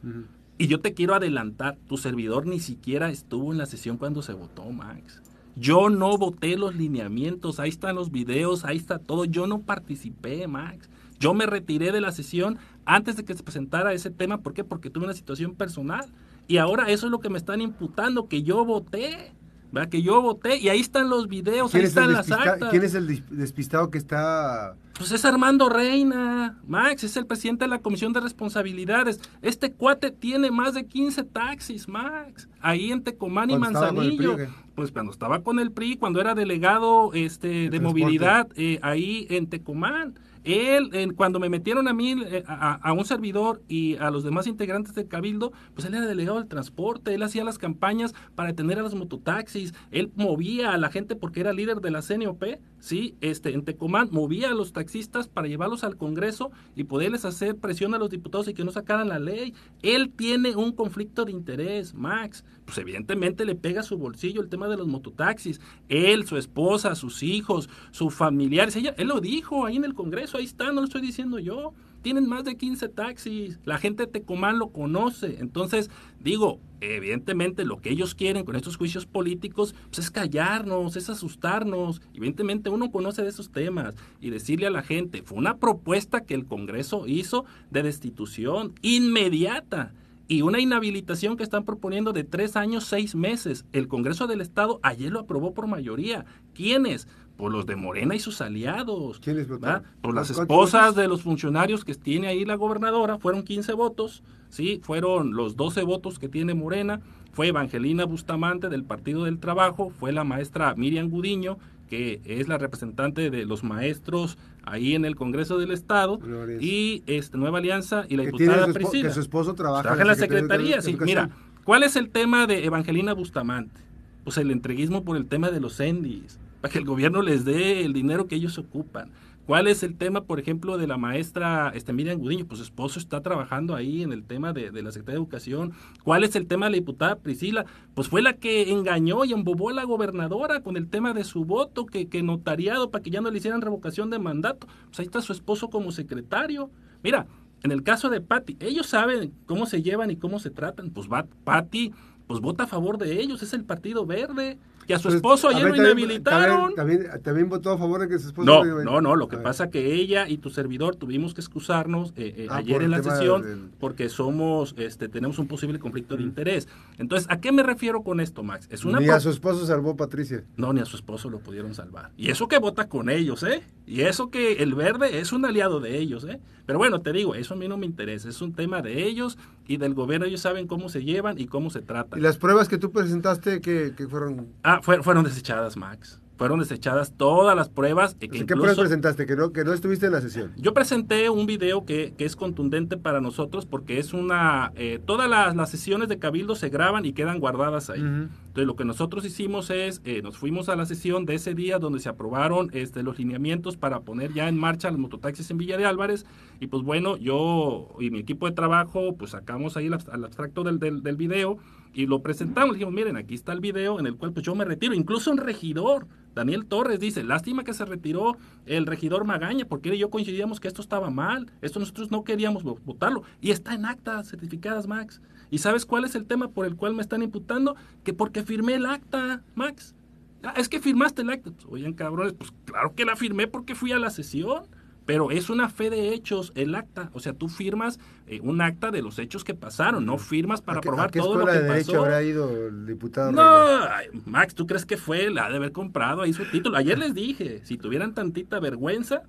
Y 0.57 0.67
yo 0.67 0.79
te 0.79 0.93
quiero 0.93 1.15
adelantar, 1.15 1.77
tu 1.87 1.97
servidor 1.97 2.47
ni 2.47 2.61
siquiera 2.61 3.09
estuvo 3.09 3.51
en 3.51 3.57
la 3.57 3.65
sesión 3.65 3.97
cuando 3.97 4.21
se 4.21 4.31
votó, 4.31 4.63
Max. 4.71 5.21
Yo 5.57 5.89
no 5.89 6.17
voté 6.17 6.55
los 6.57 6.75
lineamientos, 6.75 7.59
ahí 7.59 7.69
están 7.69 7.95
los 7.95 8.09
videos, 8.09 8.63
ahí 8.63 8.77
está 8.77 8.97
todo, 8.99 9.25
yo 9.25 9.47
no 9.47 9.61
participé, 9.61 10.47
Max. 10.47 10.89
Yo 11.19 11.33
me 11.33 11.45
retiré 11.45 11.91
de 11.91 11.99
la 12.01 12.11
sesión 12.13 12.57
antes 12.85 13.17
de 13.17 13.25
que 13.25 13.33
se 13.33 13.43
presentara 13.43 13.93
ese 13.93 14.11
tema. 14.11 14.39
¿Por 14.39 14.53
qué? 14.53 14.63
Porque 14.63 14.89
tuve 14.89 15.05
una 15.05 15.13
situación 15.13 15.55
personal. 15.55 16.05
Y 16.47 16.57
ahora 16.57 16.89
eso 16.89 17.07
es 17.07 17.11
lo 17.11 17.19
que 17.19 17.29
me 17.29 17.37
están 17.37 17.61
imputando, 17.61 18.27
que 18.27 18.43
yo 18.43 18.63
voté. 18.63 19.33
¿Verdad? 19.75 19.89
Que 19.89 20.01
yo 20.01 20.21
voté 20.21 20.57
y 20.57 20.69
ahí 20.69 20.79
están 20.79 21.09
los 21.09 21.27
videos, 21.27 21.75
ahí 21.75 21.83
están 21.83 22.13
las 22.13 22.31
actas. 22.31 22.69
¿Quién 22.71 22.83
es 22.83 22.95
el 22.95 23.23
despistado 23.29 23.91
que 23.91 23.97
está 23.97 24.75
pues 24.97 25.11
es 25.11 25.25
Armando 25.25 25.67
Reina, 25.67 26.57
Max, 26.65 27.03
es 27.03 27.17
el 27.17 27.25
presidente 27.25 27.65
de 27.65 27.69
la 27.69 27.79
Comisión 27.79 28.13
de 28.13 28.21
Responsabilidades. 28.21 29.19
Este 29.41 29.73
cuate 29.73 30.09
tiene 30.09 30.51
más 30.51 30.73
de 30.73 30.85
15 30.85 31.23
taxis, 31.23 31.89
Max, 31.89 32.47
ahí 32.61 32.93
en 32.93 33.03
Tecomán 33.03 33.49
y 33.49 33.57
Manzanillo. 33.57 34.37
pues 34.73 34.93
cuando 34.93 35.11
estaba 35.11 35.43
con 35.43 35.59
el 35.59 35.73
PRI, 35.73 35.97
cuando 35.97 36.21
era 36.21 36.33
delegado 36.33 37.11
este, 37.13 37.69
de, 37.69 37.79
movilidad 37.81 38.47
eh, 38.55 38.79
ahí 38.81 39.27
en 39.29 39.47
Tecomán. 39.47 40.17
Él, 40.45 41.13
cuando 41.15 41.39
me 41.39 41.49
metieron 41.49 41.87
a 41.87 41.93
mí, 41.93 42.15
eh, 42.25 42.43
a, 42.47 42.93
un 42.93 43.03
servidor 43.03 43.63
y 43.67 43.95
a 43.97 44.11
los 44.11 44.23
demás 44.23 44.45
integrantes 44.45 44.93
del 44.93 45.07
Cabildo, 45.07 45.51
pues 45.73 45.87
él 45.87 45.95
era 45.95 46.05
delegado 46.05 46.37
del 46.37 46.47
transporte, 46.47 47.13
él 47.13 47.23
hacía 47.23 47.43
las 47.43 47.57
campañas 47.57 48.13
para 48.35 48.49
detener 48.49 48.79
a 48.79 48.83
los 48.83 48.93
mototaxis, 48.93 49.73
él 49.91 50.11
movía 50.15 50.71
a 50.71 50.77
la 50.77 50.89
gente 50.89 51.15
porque 51.15 51.39
era 51.39 51.51
líder 51.51 51.81
de 51.81 51.89
la 51.89 52.03
CNOP, 52.03 52.43
¿sí? 52.79 53.15
Este, 53.21 53.53
en 53.53 53.65
Tecomán, 53.65 54.09
movía 54.11 54.51
a 54.51 54.53
los 54.53 54.71
taxistas 54.71 55.27
para 55.27 55.47
llevarlos 55.47 55.83
al 55.83 55.97
Congreso 55.97 56.51
y 56.75 56.83
poderles 56.83 57.25
hacer 57.25 57.55
presión 57.57 57.95
a 57.95 57.97
los 57.97 58.11
diputados 58.11 58.47
y 58.47 58.53
que 58.53 58.63
no 58.63 58.71
sacaran 58.71 59.09
la 59.09 59.19
ley. 59.19 59.55
Él 59.81 60.11
tiene 60.15 60.55
un 60.55 60.73
conflicto 60.73 61.25
de 61.25 61.31
interés, 61.31 61.95
Max. 61.95 62.45
Pues 62.65 62.77
evidentemente 62.77 63.45
le 63.45 63.55
pega 63.55 63.81
a 63.81 63.83
su 63.83 63.97
bolsillo 63.97 64.41
el 64.41 64.49
tema 64.49 64.67
de 64.67 64.77
los 64.77 64.87
mototaxis. 64.87 65.61
Él, 65.87 66.25
su 66.25 66.37
esposa, 66.37 66.95
sus 66.95 67.23
hijos, 67.23 67.69
sus 67.91 68.13
familiares, 68.13 68.75
ella, 68.75 68.93
él 68.97 69.07
lo 69.07 69.21
dijo 69.21 69.65
ahí 69.65 69.77
en 69.77 69.85
el 69.85 69.93
Congreso, 69.93 70.37
ahí 70.37 70.45
está, 70.45 70.67
no 70.67 70.81
lo 70.81 70.85
estoy 70.85 71.01
diciendo 71.01 71.39
yo 71.39 71.73
tienen 72.05 72.29
más 72.29 72.43
de 72.43 72.55
15 72.55 72.89
taxis, 72.89 73.57
la 73.65 73.79
gente 73.79 74.05
de 74.05 74.11
Tecomán 74.11 74.59
lo 74.59 74.67
conoce. 74.67 75.37
Entonces, 75.39 75.89
digo, 76.19 76.59
evidentemente 76.79 77.65
lo 77.65 77.81
que 77.81 77.89
ellos 77.89 78.13
quieren 78.13 78.45
con 78.45 78.55
estos 78.55 78.77
juicios 78.77 79.07
políticos 79.07 79.73
pues 79.89 79.97
es 79.97 80.11
callarnos, 80.11 80.95
es 80.97 81.09
asustarnos. 81.09 82.03
Evidentemente 82.13 82.69
uno 82.69 82.91
conoce 82.91 83.23
de 83.23 83.29
esos 83.29 83.49
temas 83.49 83.95
y 84.21 84.29
decirle 84.29 84.67
a 84.67 84.69
la 84.69 84.83
gente, 84.83 85.23
fue 85.23 85.39
una 85.39 85.57
propuesta 85.57 86.21
que 86.21 86.35
el 86.35 86.45
Congreso 86.45 87.07
hizo 87.07 87.45
de 87.71 87.81
destitución 87.81 88.75
inmediata 88.83 89.91
y 90.27 90.41
una 90.41 90.59
inhabilitación 90.59 91.37
que 91.37 91.43
están 91.43 91.65
proponiendo 91.65 92.13
de 92.13 92.23
tres 92.23 92.55
años, 92.55 92.85
seis 92.85 93.15
meses. 93.15 93.65
El 93.73 93.87
Congreso 93.87 94.27
del 94.27 94.41
Estado 94.41 94.79
ayer 94.83 95.11
lo 95.11 95.19
aprobó 95.19 95.53
por 95.53 95.67
mayoría. 95.67 96.25
¿Quiénes? 96.53 97.07
por 97.37 97.51
los 97.51 97.65
de 97.65 97.75
Morena 97.75 98.15
y 98.15 98.19
sus 98.19 98.41
aliados. 98.41 99.19
¿Quiénes 99.19 99.47
votaron? 99.47 99.83
Por 100.01 100.15
las 100.15 100.29
esposas 100.29 100.95
de 100.95 101.07
los 101.07 101.21
funcionarios 101.21 101.83
que 101.83 101.93
tiene 101.95 102.27
ahí 102.27 102.45
la 102.45 102.55
gobernadora, 102.55 103.17
fueron 103.17 103.43
15 103.43 103.73
votos, 103.73 104.23
¿sí? 104.49 104.79
Fueron 104.83 105.35
los 105.35 105.55
12 105.55 105.83
votos 105.83 106.19
que 106.19 106.29
tiene 106.29 106.53
Morena, 106.53 107.01
fue 107.33 107.47
Evangelina 107.47 108.05
Bustamante 108.05 108.69
del 108.69 108.83
Partido 108.83 109.25
del 109.25 109.39
Trabajo, 109.39 109.89
fue 109.89 110.13
la 110.13 110.23
maestra 110.23 110.73
Miriam 110.75 111.09
Gudiño, 111.09 111.57
que 111.89 112.21
es 112.25 112.47
la 112.47 112.57
representante 112.57 113.29
de 113.29 113.45
los 113.45 113.63
maestros 113.63 114.37
ahí 114.65 114.95
en 114.95 115.05
el 115.05 115.15
Congreso 115.15 115.57
del 115.57 115.71
Estado, 115.71 116.19
y 116.59 117.03
esta 117.07 117.37
Nueva 117.37 117.59
Alianza 117.59 118.05
y 118.09 118.17
la 118.17 118.23
diputada 118.23 118.71
Priscila. 118.73 119.09
Que 119.09 119.13
su 119.13 119.21
esposo 119.21 119.53
trabaja, 119.53 119.83
trabaja 119.83 120.01
en 120.01 120.07
la 120.07 120.15
Secretaría, 120.15 120.81
sí. 120.81 120.97
Mira, 120.99 121.29
¿cuál 121.63 121.83
es 121.83 121.95
el 121.95 122.09
tema 122.09 122.47
de 122.47 122.65
Evangelina 122.65 123.13
Bustamante? 123.13 123.81
Pues 124.23 124.37
el 124.37 124.51
entreguismo 124.51 125.03
por 125.03 125.17
el 125.17 125.27
tema 125.27 125.51
de 125.51 125.59
los 125.59 125.79
endis 125.79 126.39
para 126.61 126.71
que 126.71 126.79
el 126.79 126.85
gobierno 126.85 127.21
les 127.21 127.45
dé 127.45 127.85
el 127.85 127.93
dinero 127.93 128.27
que 128.27 128.35
ellos 128.35 128.57
ocupan. 128.57 129.11
¿Cuál 129.45 129.67
es 129.67 129.83
el 129.83 129.95
tema, 129.95 130.23
por 130.23 130.39
ejemplo, 130.39 130.79
de 130.79 130.87
la 130.87 130.97
maestra 130.97 131.71
este, 131.75 131.93
Miriam 131.93 132.17
Gudiño? 132.17 132.47
Pues 132.47 132.57
su 132.57 132.63
esposo 132.63 132.97
está 132.97 133.21
trabajando 133.21 133.75
ahí 133.75 134.01
en 134.01 134.11
el 134.11 134.23
tema 134.23 134.53
de, 134.53 134.71
la 134.71 134.91
Secretaría 134.91 135.19
de 135.19 135.23
Educación. 135.23 135.73
¿Cuál 136.03 136.23
es 136.23 136.35
el 136.35 136.47
tema 136.47 136.65
de 136.65 136.71
la 136.71 136.75
diputada 136.77 137.17
Priscila? 137.17 137.67
Pues 137.93 138.09
fue 138.09 138.23
la 138.23 138.33
que 138.33 138.71
engañó 138.71 139.23
y 139.23 139.33
embobó 139.33 139.69
a 139.69 139.73
la 139.73 139.83
gobernadora 139.83 140.61
con 140.61 140.77
el 140.77 140.89
tema 140.89 141.13
de 141.13 141.23
su 141.23 141.45
voto, 141.45 141.85
que, 141.85 142.07
que 142.07 142.23
notariado 142.23 142.89
para 142.89 143.03
que 143.03 143.11
ya 143.11 143.21
no 143.21 143.29
le 143.29 143.37
hicieran 143.37 143.61
revocación 143.61 144.09
de 144.09 144.17
mandato. 144.17 144.65
Pues 144.87 144.99
ahí 144.99 145.05
está 145.05 145.21
su 145.21 145.31
esposo 145.31 145.69
como 145.69 145.91
secretario. 145.91 146.71
Mira, 147.03 147.27
en 147.61 147.71
el 147.71 147.83
caso 147.83 148.09
de 148.09 148.21
Patti, 148.21 148.57
ellos 148.59 148.87
saben 148.87 149.31
cómo 149.45 149.67
se 149.67 149.83
llevan 149.83 150.09
y 150.09 150.15
cómo 150.15 150.39
se 150.39 150.49
tratan. 150.49 150.89
Pues 150.89 151.07
va, 151.07 151.27
Patti, 151.43 151.93
pues 152.25 152.39
vota 152.39 152.63
a 152.63 152.67
favor 152.67 152.97
de 152.97 153.21
ellos, 153.21 153.43
es 153.43 153.53
el 153.53 153.63
Partido 153.63 154.07
Verde 154.07 154.57
que 154.87 154.93
a 154.93 154.99
su 154.99 155.09
esposo 155.09 155.49
ayer 155.49 155.67
lo 155.67 155.75
inhabilitaron. 155.75 156.73
También, 156.75 157.49
votó 157.49 157.71
a 157.71 157.77
favor 157.77 158.01
de 158.01 158.07
que 158.07 158.19
su 158.19 158.27
esposo 158.27 158.65
no, 158.65 158.83
No, 158.83 159.01
no, 159.01 159.15
lo 159.15 159.27
que 159.27 159.37
pasa 159.37 159.69
que 159.69 159.93
ella 159.93 160.27
y 160.27 160.37
tu 160.37 160.49
servidor 160.49 160.95
tuvimos 160.95 161.33
que 161.33 161.41
excusarnos 161.41 162.09
eh, 162.15 162.33
eh, 162.37 162.47
ah, 162.49 162.57
ayer 162.57 162.81
en 162.81 162.91
la 162.91 163.01
sesión 163.01 163.71
porque 163.79 164.09
somos, 164.09 164.75
este, 164.77 165.09
tenemos 165.09 165.39
un 165.39 165.47
posible 165.47 165.79
conflicto 165.79 166.17
de 166.17 166.23
interés. 166.23 166.67
Entonces, 166.97 167.27
¿a 167.29 167.39
qué 167.39 167.51
me 167.51 167.63
refiero 167.63 168.01
con 168.01 168.19
esto, 168.19 168.43
Max? 168.43 168.67
Es 168.71 168.85
una 168.85 168.99
ni 168.99 169.09
a 169.09 169.19
su 169.19 169.29
esposo 169.29 169.65
salvó 169.65 169.95
Patricia. 169.95 170.43
No, 170.57 170.73
ni 170.73 170.81
a 170.81 170.85
su 170.85 170.95
esposo 170.95 171.29
lo 171.29 171.39
pudieron 171.39 171.73
salvar. 171.73 172.11
Y 172.17 172.29
eso 172.29 172.47
que 172.47 172.57
vota 172.57 172.87
con 172.87 173.09
ellos, 173.09 173.43
¿eh? 173.43 173.63
Y 173.85 174.01
eso 174.01 174.29
que 174.29 174.53
el 174.63 174.73
verde 174.73 175.19
es 175.19 175.31
un 175.31 175.45
aliado 175.45 175.79
de 175.79 175.97
ellos, 175.97 176.23
¿eh? 176.25 176.39
Pero 176.65 176.79
bueno, 176.79 177.01
te 177.01 177.13
digo, 177.13 177.35
eso 177.35 177.53
a 177.53 177.57
mí 177.57 177.67
no 177.67 177.77
me 177.77 177.85
interesa, 177.85 178.27
es 178.27 178.41
un 178.41 178.53
tema 178.53 178.81
de 178.81 179.03
ellos 179.03 179.37
y 179.67 179.77
del 179.77 179.93
gobierno, 179.93 180.25
ellos 180.25 180.41
saben 180.41 180.67
cómo 180.67 180.89
se 180.89 181.03
llevan 181.03 181.39
y 181.39 181.45
cómo 181.45 181.69
se 181.69 181.81
tratan. 181.81 182.19
¿Y 182.19 182.21
las 182.21 182.37
pruebas 182.37 182.67
que 182.67 182.77
tú 182.77 182.91
presentaste 182.91 183.61
que, 183.61 183.93
fueron? 184.09 184.47
Ah, 184.63 184.74
fueron 184.81 185.23
desechadas, 185.23 185.77
Max 185.77 186.19
fueron 186.37 186.59
desechadas 186.59 187.13
todas 187.15 187.55
las 187.55 187.69
pruebas. 187.69 188.15
¿Qué 188.19 188.27
pruebas 188.27 188.77
presentaste? 188.77 189.25
Que 189.25 189.35
no, 189.35 189.51
que 189.51 189.63
no 189.63 189.73
estuviste 189.73 190.07
en 190.07 190.11
la 190.11 190.21
sesión. 190.21 190.51
Yo 190.57 190.73
presenté 190.73 191.29
un 191.29 191.45
video 191.45 191.85
que, 191.85 192.13
que 192.17 192.25
es 192.25 192.35
contundente 192.35 192.97
para 192.97 193.21
nosotros 193.21 193.65
porque 193.65 193.99
es 193.99 194.13
una... 194.13 194.71
Eh, 194.75 194.99
todas 195.05 195.29
las, 195.29 195.55
las, 195.55 195.69
sesiones 195.69 196.09
de 196.09 196.19
Cabildo 196.19 196.55
se 196.55 196.69
graban 196.69 197.05
y 197.05 197.13
quedan 197.13 197.39
guardadas 197.39 197.89
ahí. 197.89 198.01
Entonces 198.01 198.67
lo 198.67 198.75
que 198.75 198.85
nosotros 198.85 199.25
hicimos 199.25 199.69
es, 199.69 200.01
eh, 200.03 200.21
nos 200.21 200.37
fuimos 200.37 200.69
a 200.69 200.75
la 200.75 200.85
sesión 200.85 201.25
de 201.25 201.35
ese 201.35 201.53
día 201.53 201.79
donde 201.79 201.99
se 201.99 202.09
aprobaron 202.09 202.69
este, 202.73 203.03
los 203.03 203.17
lineamientos 203.17 203.77
para 203.77 204.01
poner 204.01 204.33
ya 204.33 204.47
en 204.47 204.57
marcha 204.57 204.91
los 204.91 204.99
mototaxis 204.99 205.49
en 205.51 205.57
Villa 205.57 205.77
de 205.77 205.85
Álvarez 205.85 206.25
Y 206.59 206.67
pues 206.67 206.83
bueno, 206.83 207.17
yo 207.17 207.89
y 207.99 208.09
mi 208.11 208.19
equipo 208.19 208.45
de 208.47 208.53
trabajo, 208.53 209.15
pues 209.17 209.31
sacamos 209.31 209.77
ahí 209.77 209.87
el, 209.87 209.93
abstracto 209.93 210.63
del, 210.63 210.79
del, 210.79 211.01
del 211.01 211.15
video 211.15 211.59
y 211.95 212.05
lo 212.07 212.21
presentamos. 212.21 212.73
Dijimos, 212.75 212.93
miren, 212.93 213.15
aquí 213.15 213.33
está 213.33 213.53
el 213.53 213.61
video 213.61 213.99
en 213.99 214.05
el 214.05 214.17
cual 214.17 214.33
pues 214.33 214.45
yo 214.45 214.53
me 214.53 214.65
retiro. 214.65 214.93
Incluso 214.93 215.31
un 215.31 215.37
regidor, 215.37 216.07
Daniel 216.35 216.65
Torres, 216.65 216.99
dice, 216.99 217.23
lástima 217.23 217.63
que 217.63 217.73
se 217.73 217.85
retiró 217.85 218.37
el 218.65 218.85
regidor 218.85 219.23
Magaña, 219.23 219.65
porque 219.65 219.89
él 219.89 219.95
y 219.95 219.99
yo 219.99 220.09
coincidíamos 220.09 220.59
que 220.59 220.67
esto 220.67 220.81
estaba 220.81 221.09
mal. 221.09 221.49
Esto 221.61 221.79
nosotros 221.79 222.11
no 222.11 222.25
queríamos 222.25 222.63
votarlo. 222.63 223.23
Y 223.39 223.51
está 223.51 223.73
en 223.73 223.85
actas 223.85 224.27
certificadas, 224.27 224.87
Max. 224.87 225.21
¿Y 225.49 225.59
sabes 225.59 225.85
cuál 225.85 226.03
es 226.03 226.15
el 226.15 226.25
tema 226.25 226.49
por 226.49 226.65
el 226.65 226.75
cual 226.75 226.93
me 226.95 227.01
están 227.01 227.23
imputando? 227.23 227.77
Que 228.03 228.13
porque 228.13 228.43
firmé 228.43 228.75
el 228.75 228.85
acta, 228.85 229.41
Max. 229.55 229.95
Ah, 230.43 230.53
es 230.57 230.67
que 230.67 230.81
firmaste 230.81 231.21
el 231.21 231.29
acta. 231.29 231.51
Pues, 231.51 231.65
oigan, 231.69 231.93
cabrones, 231.93 232.33
pues 232.33 232.51
claro 232.65 232.93
que 232.93 233.05
la 233.05 233.15
firmé 233.15 233.47
porque 233.47 233.73
fui 233.73 233.93
a 233.93 233.99
la 233.99 234.09
sesión. 234.09 234.65
Pero 235.05 235.29
es 235.29 235.49
una 235.49 235.69
fe 235.69 235.89
de 235.89 236.13
hechos 236.13 236.51
el 236.55 236.73
acta. 236.73 237.11
O 237.13 237.19
sea, 237.19 237.33
tú 237.33 237.47
firmas 237.47 237.99
eh, 238.27 238.39
un 238.41 238.61
acta 238.61 238.89
de 238.89 239.01
los 239.01 239.19
hechos 239.19 239.43
que 239.43 239.53
pasaron, 239.53 240.05
no 240.05 240.17
firmas 240.17 240.61
para 240.61 240.81
probar 240.81 241.11
todo 241.11 241.35
lo 241.35 241.45
que 241.45 241.59
de 241.59 241.67
pasó. 241.67 241.99
habrá 241.99 242.23
ido 242.23 242.67
el 242.67 242.85
diputado? 242.87 243.31
No, 243.31 243.87
Max, 244.25 244.55
¿tú 244.55 244.65
crees 244.65 244.85
que 244.85 244.97
fue? 244.97 245.29
La 245.29 245.49
de 245.49 245.57
haber 245.57 245.71
comprado 245.71 246.23
ahí 246.23 246.33
su 246.33 246.45
título. 246.45 246.77
Ayer 246.77 246.97
les 246.97 247.13
dije, 247.13 247.61
si 247.63 247.77
tuvieran 247.77 248.13
tantita 248.13 248.59
vergüenza, 248.59 249.23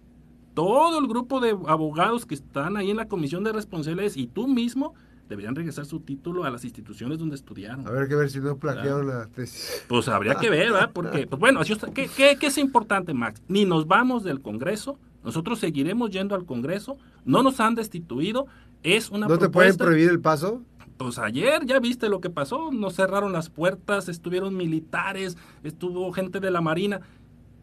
todo 0.54 0.98
el 0.98 1.06
grupo 1.06 1.40
de 1.40 1.50
abogados 1.50 2.24
que 2.24 2.34
están 2.34 2.78
ahí 2.78 2.90
en 2.90 2.96
la 2.96 3.08
comisión 3.08 3.44
de 3.44 3.52
responsabilidades 3.52 4.16
y 4.16 4.26
tú 4.26 4.48
mismo 4.48 4.94
deberían 5.28 5.54
regresar 5.54 5.84
su 5.84 6.00
título 6.00 6.44
a 6.44 6.50
las 6.50 6.64
instituciones 6.64 7.18
donde 7.18 7.36
estudiaron. 7.36 7.86
A 7.86 7.90
ver, 7.90 8.08
que 8.08 8.14
ver 8.14 8.30
si 8.30 8.40
no 8.40 8.56
plagiaron 8.56 9.06
la 9.06 9.26
tesis. 9.26 9.84
Pues 9.88 10.08
habría 10.08 10.36
que 10.36 10.48
ver, 10.48 10.72
¿verdad? 10.72 10.90
Porque, 10.92 11.26
pues 11.26 11.38
bueno, 11.38 11.60
¿qué, 11.94 12.08
qué, 12.08 12.36
qué 12.38 12.46
es 12.46 12.58
importante, 12.58 13.12
Max? 13.12 13.42
Ni 13.48 13.64
nos 13.64 13.86
vamos 13.86 14.24
del 14.24 14.40
Congreso, 14.40 14.98
nosotros 15.26 15.58
seguiremos 15.58 16.10
yendo 16.10 16.36
al 16.36 16.46
Congreso, 16.46 16.98
no 17.24 17.42
nos 17.42 17.58
han 17.58 17.74
destituido, 17.74 18.46
es 18.84 19.10
una 19.10 19.26
¿No 19.26 19.38
te 19.38 19.48
pueden 19.48 19.76
prohibir 19.76 20.08
el 20.08 20.20
paso? 20.20 20.62
Pues 20.98 21.18
ayer 21.18 21.66
ya 21.66 21.80
viste 21.80 22.08
lo 22.08 22.20
que 22.20 22.30
pasó, 22.30 22.70
nos 22.70 22.94
cerraron 22.94 23.32
las 23.32 23.50
puertas, 23.50 24.08
estuvieron 24.08 24.56
militares, 24.56 25.36
estuvo 25.64 26.12
gente 26.12 26.38
de 26.38 26.52
la 26.52 26.60
Marina. 26.60 27.00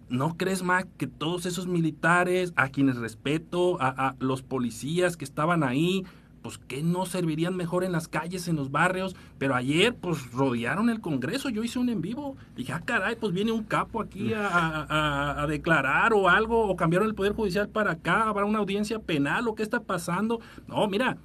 ¿No 0.09 0.35
crees, 0.35 0.61
Mac, 0.61 0.89
que 0.97 1.07
todos 1.07 1.45
esos 1.45 1.65
militares, 1.65 2.51
a 2.57 2.67
quienes 2.67 2.97
respeto, 2.97 3.81
a, 3.81 4.09
a 4.09 4.15
los 4.19 4.43
policías 4.43 5.15
que 5.15 5.23
estaban 5.23 5.63
ahí, 5.63 6.03
pues 6.43 6.57
que 6.57 6.83
no 6.83 7.05
servirían 7.05 7.55
mejor 7.55 7.83
en 7.83 7.93
las 7.93 8.07
calles, 8.07 8.47
en 8.47 8.57
los 8.57 8.69
barrios, 8.69 9.15
pero 9.39 9.55
ayer 9.55 9.95
pues 9.95 10.31
rodearon 10.31 10.89
el 10.89 10.99
Congreso, 10.99 11.49
yo 11.49 11.63
hice 11.63 11.79
un 11.79 11.89
en 11.89 12.01
vivo, 12.01 12.35
dije, 12.55 12.73
ah 12.73 12.81
caray, 12.85 13.15
pues 13.15 13.33
viene 13.33 13.51
un 13.51 13.63
capo 13.63 14.01
aquí 14.01 14.33
a, 14.35 15.45
declarar 15.47 16.13
o 16.13 16.29
algo, 16.29 16.67
o 16.67 16.75
cambiaron 16.75 17.07
el 17.07 17.15
Poder 17.15 17.33
Judicial 17.33 17.69
para 17.69 17.93
acá, 17.93 18.23
habrá 18.27 18.45
una 18.45 18.59
audiencia 18.59 18.99
penal 18.99 19.47
o 19.47 19.55
qué 19.55 19.63
está 19.63 19.79
pasando. 19.79 20.41
No, 20.67 20.87
mira, 20.87 21.17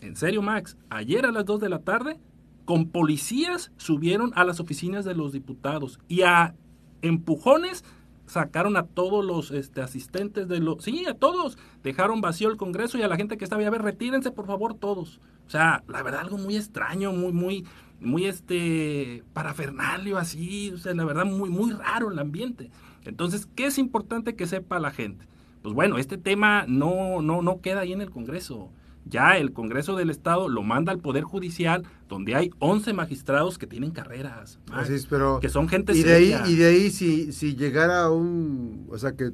en 0.00 0.16
serio 0.16 0.42
Max, 0.42 0.76
ayer 0.90 1.24
a 1.24 1.32
las 1.32 1.44
2 1.44 1.60
de 1.60 1.68
la 1.68 1.78
tarde, 1.78 2.18
con 2.64 2.88
policías 2.88 3.70
subieron 3.76 4.32
a 4.34 4.44
las 4.44 4.58
oficinas 4.58 5.04
de 5.04 5.14
los 5.14 5.32
diputados 5.32 6.00
y 6.08 6.22
a 6.22 6.54
empujones 7.02 7.84
sacaron 8.26 8.76
a 8.76 8.84
todos 8.86 9.24
los 9.24 9.50
este, 9.50 9.80
asistentes 9.80 10.48
de 10.48 10.60
los... 10.60 10.82
Sí, 10.82 11.06
a 11.06 11.14
todos. 11.14 11.58
Dejaron 11.82 12.20
vacío 12.20 12.48
el 12.50 12.56
Congreso 12.56 12.98
y 12.98 13.02
a 13.02 13.08
la 13.08 13.16
gente 13.16 13.36
que 13.36 13.44
estaba 13.44 13.60
ahí, 13.60 13.66
a 13.66 13.70
ver, 13.70 13.82
retírense 13.82 14.30
por 14.30 14.46
favor 14.46 14.74
todos. 14.74 15.20
O 15.46 15.50
sea, 15.50 15.82
la 15.88 16.02
verdad, 16.02 16.20
algo 16.20 16.38
muy 16.38 16.56
extraño, 16.56 17.12
muy, 17.12 17.32
muy, 17.32 17.66
muy 18.00 18.26
este, 18.26 19.22
parafernalio 19.32 20.18
así. 20.18 20.70
O 20.72 20.78
sea, 20.78 20.94
la 20.94 21.04
verdad, 21.04 21.26
muy, 21.26 21.50
muy 21.50 21.72
raro 21.72 22.10
el 22.10 22.18
ambiente. 22.18 22.70
Entonces, 23.04 23.46
¿qué 23.54 23.66
es 23.66 23.78
importante 23.78 24.34
que 24.34 24.46
sepa 24.46 24.78
la 24.78 24.90
gente? 24.90 25.26
Pues 25.62 25.74
bueno, 25.74 25.98
este 25.98 26.18
tema 26.18 26.64
no, 26.68 27.22
no, 27.22 27.42
no 27.42 27.60
queda 27.60 27.80
ahí 27.80 27.92
en 27.92 28.00
el 28.00 28.10
Congreso 28.10 28.70
ya 29.06 29.36
el 29.36 29.52
Congreso 29.52 29.96
del 29.96 30.10
Estado 30.10 30.48
lo 30.48 30.62
manda 30.62 30.92
al 30.92 30.98
Poder 30.98 31.24
Judicial, 31.24 31.84
donde 32.08 32.34
hay 32.34 32.50
11 32.58 32.92
magistrados 32.94 33.58
que 33.58 33.66
tienen 33.66 33.90
carreras. 33.90 34.58
Así 34.72 34.94
es, 34.94 35.06
pero 35.06 35.40
que 35.40 35.48
son 35.48 35.68
gente 35.68 35.94
y 35.94 36.02
de 36.02 36.14
ahí 36.14 36.34
Y 36.46 36.56
de 36.56 36.66
ahí, 36.66 36.90
si, 36.90 37.32
si 37.32 37.54
llegara 37.54 38.10
un. 38.10 38.86
O 38.90 38.98
sea, 38.98 39.12
que 39.12 39.32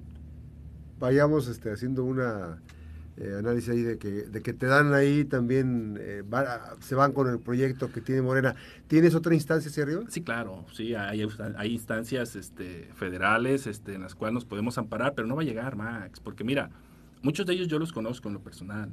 vayamos 0.98 1.48
este, 1.48 1.70
haciendo 1.70 2.04
una 2.04 2.60
eh, 3.16 3.36
análisis 3.38 3.70
ahí 3.70 3.82
de 3.82 3.98
que, 3.98 4.08
de 4.08 4.42
que 4.42 4.52
te 4.52 4.66
dan 4.66 4.92
ahí 4.92 5.24
también, 5.24 5.98
eh, 6.00 6.22
se 6.80 6.94
van 6.94 7.12
con 7.12 7.28
el 7.28 7.38
proyecto 7.38 7.92
que 7.92 8.00
tiene 8.00 8.22
Morena. 8.22 8.56
¿Tienes 8.88 9.14
otra 9.14 9.34
instancia 9.34 9.70
hacia 9.70 9.84
arriba? 9.84 10.02
Sí, 10.08 10.22
claro, 10.22 10.66
sí, 10.72 10.94
hay, 10.94 11.26
hay 11.56 11.72
instancias 11.72 12.34
este, 12.34 12.88
federales 12.94 13.66
este, 13.66 13.94
en 13.94 14.02
las 14.02 14.14
cuales 14.14 14.34
nos 14.34 14.44
podemos 14.44 14.78
amparar, 14.78 15.14
pero 15.14 15.28
no 15.28 15.36
va 15.36 15.42
a 15.42 15.44
llegar, 15.44 15.76
Max, 15.76 16.18
porque 16.18 16.44
mira, 16.44 16.70
muchos 17.22 17.46
de 17.46 17.52
ellos 17.52 17.68
yo 17.68 17.78
los 17.78 17.92
conozco 17.92 18.28
en 18.28 18.34
lo 18.34 18.40
personal 18.40 18.90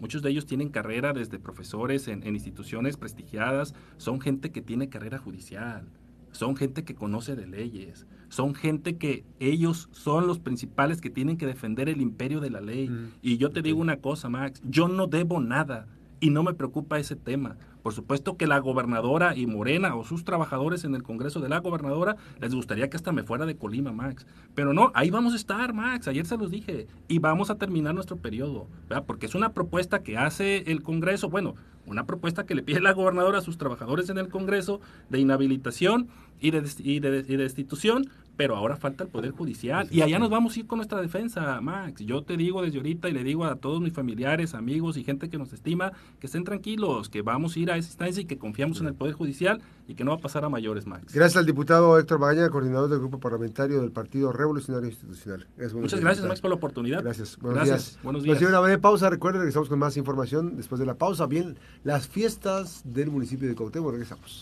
Muchos 0.00 0.22
de 0.22 0.30
ellos 0.30 0.46
tienen 0.46 0.68
carrera 0.68 1.12
desde 1.12 1.38
profesores 1.38 2.08
en, 2.08 2.26
instituciones 2.26 2.96
prestigiadas, 2.96 3.74
son 3.96 4.20
gente 4.20 4.50
que 4.50 4.62
tiene 4.62 4.88
carrera 4.88 5.18
judicial, 5.18 5.88
son 6.30 6.56
gente 6.56 6.84
que 6.84 6.94
conoce 6.94 7.34
de 7.34 7.46
leyes, 7.46 8.06
son 8.28 8.54
gente 8.54 8.96
que 8.96 9.24
ellos 9.40 9.88
son 9.92 10.26
los 10.26 10.38
principales 10.38 11.00
que 11.00 11.10
tienen 11.10 11.36
que 11.36 11.46
defender 11.46 11.88
el 11.88 12.00
imperio 12.00 12.40
de 12.40 12.50
la 12.50 12.60
ley. 12.60 12.88
Mm. 12.88 13.12
Y 13.22 13.38
yo 13.38 13.50
te 13.50 13.62
digo 13.62 13.80
una 13.80 13.96
cosa, 13.96 14.28
Max, 14.28 14.60
yo 14.64 14.88
no 14.88 15.06
debo 15.06 15.40
nada 15.40 15.88
y 16.20 16.30
no 16.30 16.42
me 16.42 16.54
preocupa 16.54 16.98
ese 16.98 17.16
tema. 17.16 17.56
Por 17.88 17.94
supuesto 17.94 18.36
que 18.36 18.46
la 18.46 18.58
gobernadora 18.58 19.34
y 19.34 19.46
Morena 19.46 19.96
o 19.96 20.04
sus 20.04 20.22
trabajadores 20.22 20.84
en 20.84 20.94
el 20.94 21.02
Congreso 21.02 21.40
de 21.40 21.48
la 21.48 21.60
gobernadora 21.60 22.18
les 22.38 22.54
gustaría 22.54 22.90
que 22.90 22.98
hasta 22.98 23.12
me 23.12 23.22
fuera 23.22 23.46
de 23.46 23.56
Colima, 23.56 23.92
Max. 23.92 24.26
Pero 24.54 24.74
no, 24.74 24.92
ahí 24.92 25.08
vamos 25.08 25.32
a 25.32 25.36
estar, 25.36 25.72
Max. 25.72 26.06
Ayer 26.06 26.26
se 26.26 26.36
los 26.36 26.50
dije. 26.50 26.86
Y 27.08 27.18
vamos 27.18 27.48
a 27.48 27.54
terminar 27.54 27.94
nuestro 27.94 28.18
periodo. 28.18 28.66
¿verdad? 28.90 29.06
Porque 29.06 29.24
es 29.24 29.34
una 29.34 29.54
propuesta 29.54 30.02
que 30.02 30.18
hace 30.18 30.70
el 30.70 30.82
Congreso. 30.82 31.30
Bueno, 31.30 31.54
una 31.86 32.04
propuesta 32.04 32.44
que 32.44 32.54
le 32.54 32.62
pide 32.62 32.82
la 32.82 32.92
gobernadora 32.92 33.38
a 33.38 33.40
sus 33.40 33.56
trabajadores 33.56 34.10
en 34.10 34.18
el 34.18 34.28
Congreso 34.28 34.82
de 35.08 35.20
inhabilitación 35.20 36.08
y 36.40 36.50
de, 36.50 36.62
y 36.78 37.00
de, 37.00 37.18
y 37.26 37.36
de 37.36 37.42
destitución 37.42 38.08
pero 38.38 38.54
ahora 38.54 38.76
falta 38.76 39.02
el 39.02 39.10
Poder 39.10 39.32
Judicial. 39.32 39.88
Y 39.90 40.00
allá 40.00 40.20
nos 40.20 40.30
vamos 40.30 40.56
a 40.56 40.60
ir 40.60 40.66
con 40.68 40.76
nuestra 40.78 41.02
defensa, 41.02 41.60
Max. 41.60 42.02
Yo 42.06 42.22
te 42.22 42.36
digo 42.36 42.62
desde 42.62 42.76
ahorita 42.76 43.08
y 43.08 43.12
le 43.12 43.24
digo 43.24 43.44
a 43.44 43.56
todos 43.56 43.80
mis 43.80 43.92
familiares, 43.92 44.54
amigos 44.54 44.96
y 44.96 45.02
gente 45.02 45.28
que 45.28 45.38
nos 45.38 45.52
estima, 45.52 45.92
que 46.20 46.28
estén 46.28 46.44
tranquilos, 46.44 47.08
que 47.08 47.22
vamos 47.22 47.56
a 47.56 47.58
ir 47.58 47.70
a 47.72 47.76
esa 47.76 47.88
instancia 47.88 48.22
y 48.22 48.26
que 48.26 48.38
confiamos 48.38 48.80
en 48.80 48.86
el 48.86 48.94
Poder 48.94 49.14
Judicial 49.14 49.60
y 49.88 49.96
que 49.96 50.04
no 50.04 50.12
va 50.12 50.18
a 50.18 50.20
pasar 50.20 50.44
a 50.44 50.48
mayores, 50.48 50.86
Max. 50.86 51.12
Gracias 51.12 51.36
al 51.36 51.46
diputado 51.46 51.98
Héctor 51.98 52.20
Magaña, 52.20 52.48
coordinador 52.48 52.88
del 52.88 53.00
Grupo 53.00 53.18
Parlamentario 53.18 53.80
del 53.80 53.90
Partido 53.90 54.30
Revolucionario 54.30 54.88
Institucional. 54.88 55.48
Muchas 55.74 55.98
gracias, 55.98 56.24
Max, 56.24 56.40
por 56.40 56.50
la 56.50 56.56
oportunidad. 56.56 57.02
Gracias. 57.02 57.36
Buenos 57.40 57.64
días. 57.64 57.98
Buenos 58.04 58.22
días. 58.22 58.38
Pues, 58.38 58.48
una 58.48 58.60
breve 58.60 58.78
pausa. 58.78 59.10
Recuerden 59.10 59.42
que 59.42 59.48
estamos 59.48 59.68
con 59.68 59.80
más 59.80 59.96
información 59.96 60.56
después 60.56 60.78
de 60.78 60.86
la 60.86 60.94
pausa. 60.94 61.26
Bien, 61.26 61.56
las 61.82 62.06
fiestas 62.06 62.82
del 62.84 63.10
municipio 63.10 63.48
de 63.48 63.56
Cuauhtémoc. 63.56 63.90
Regresamos. 63.90 64.36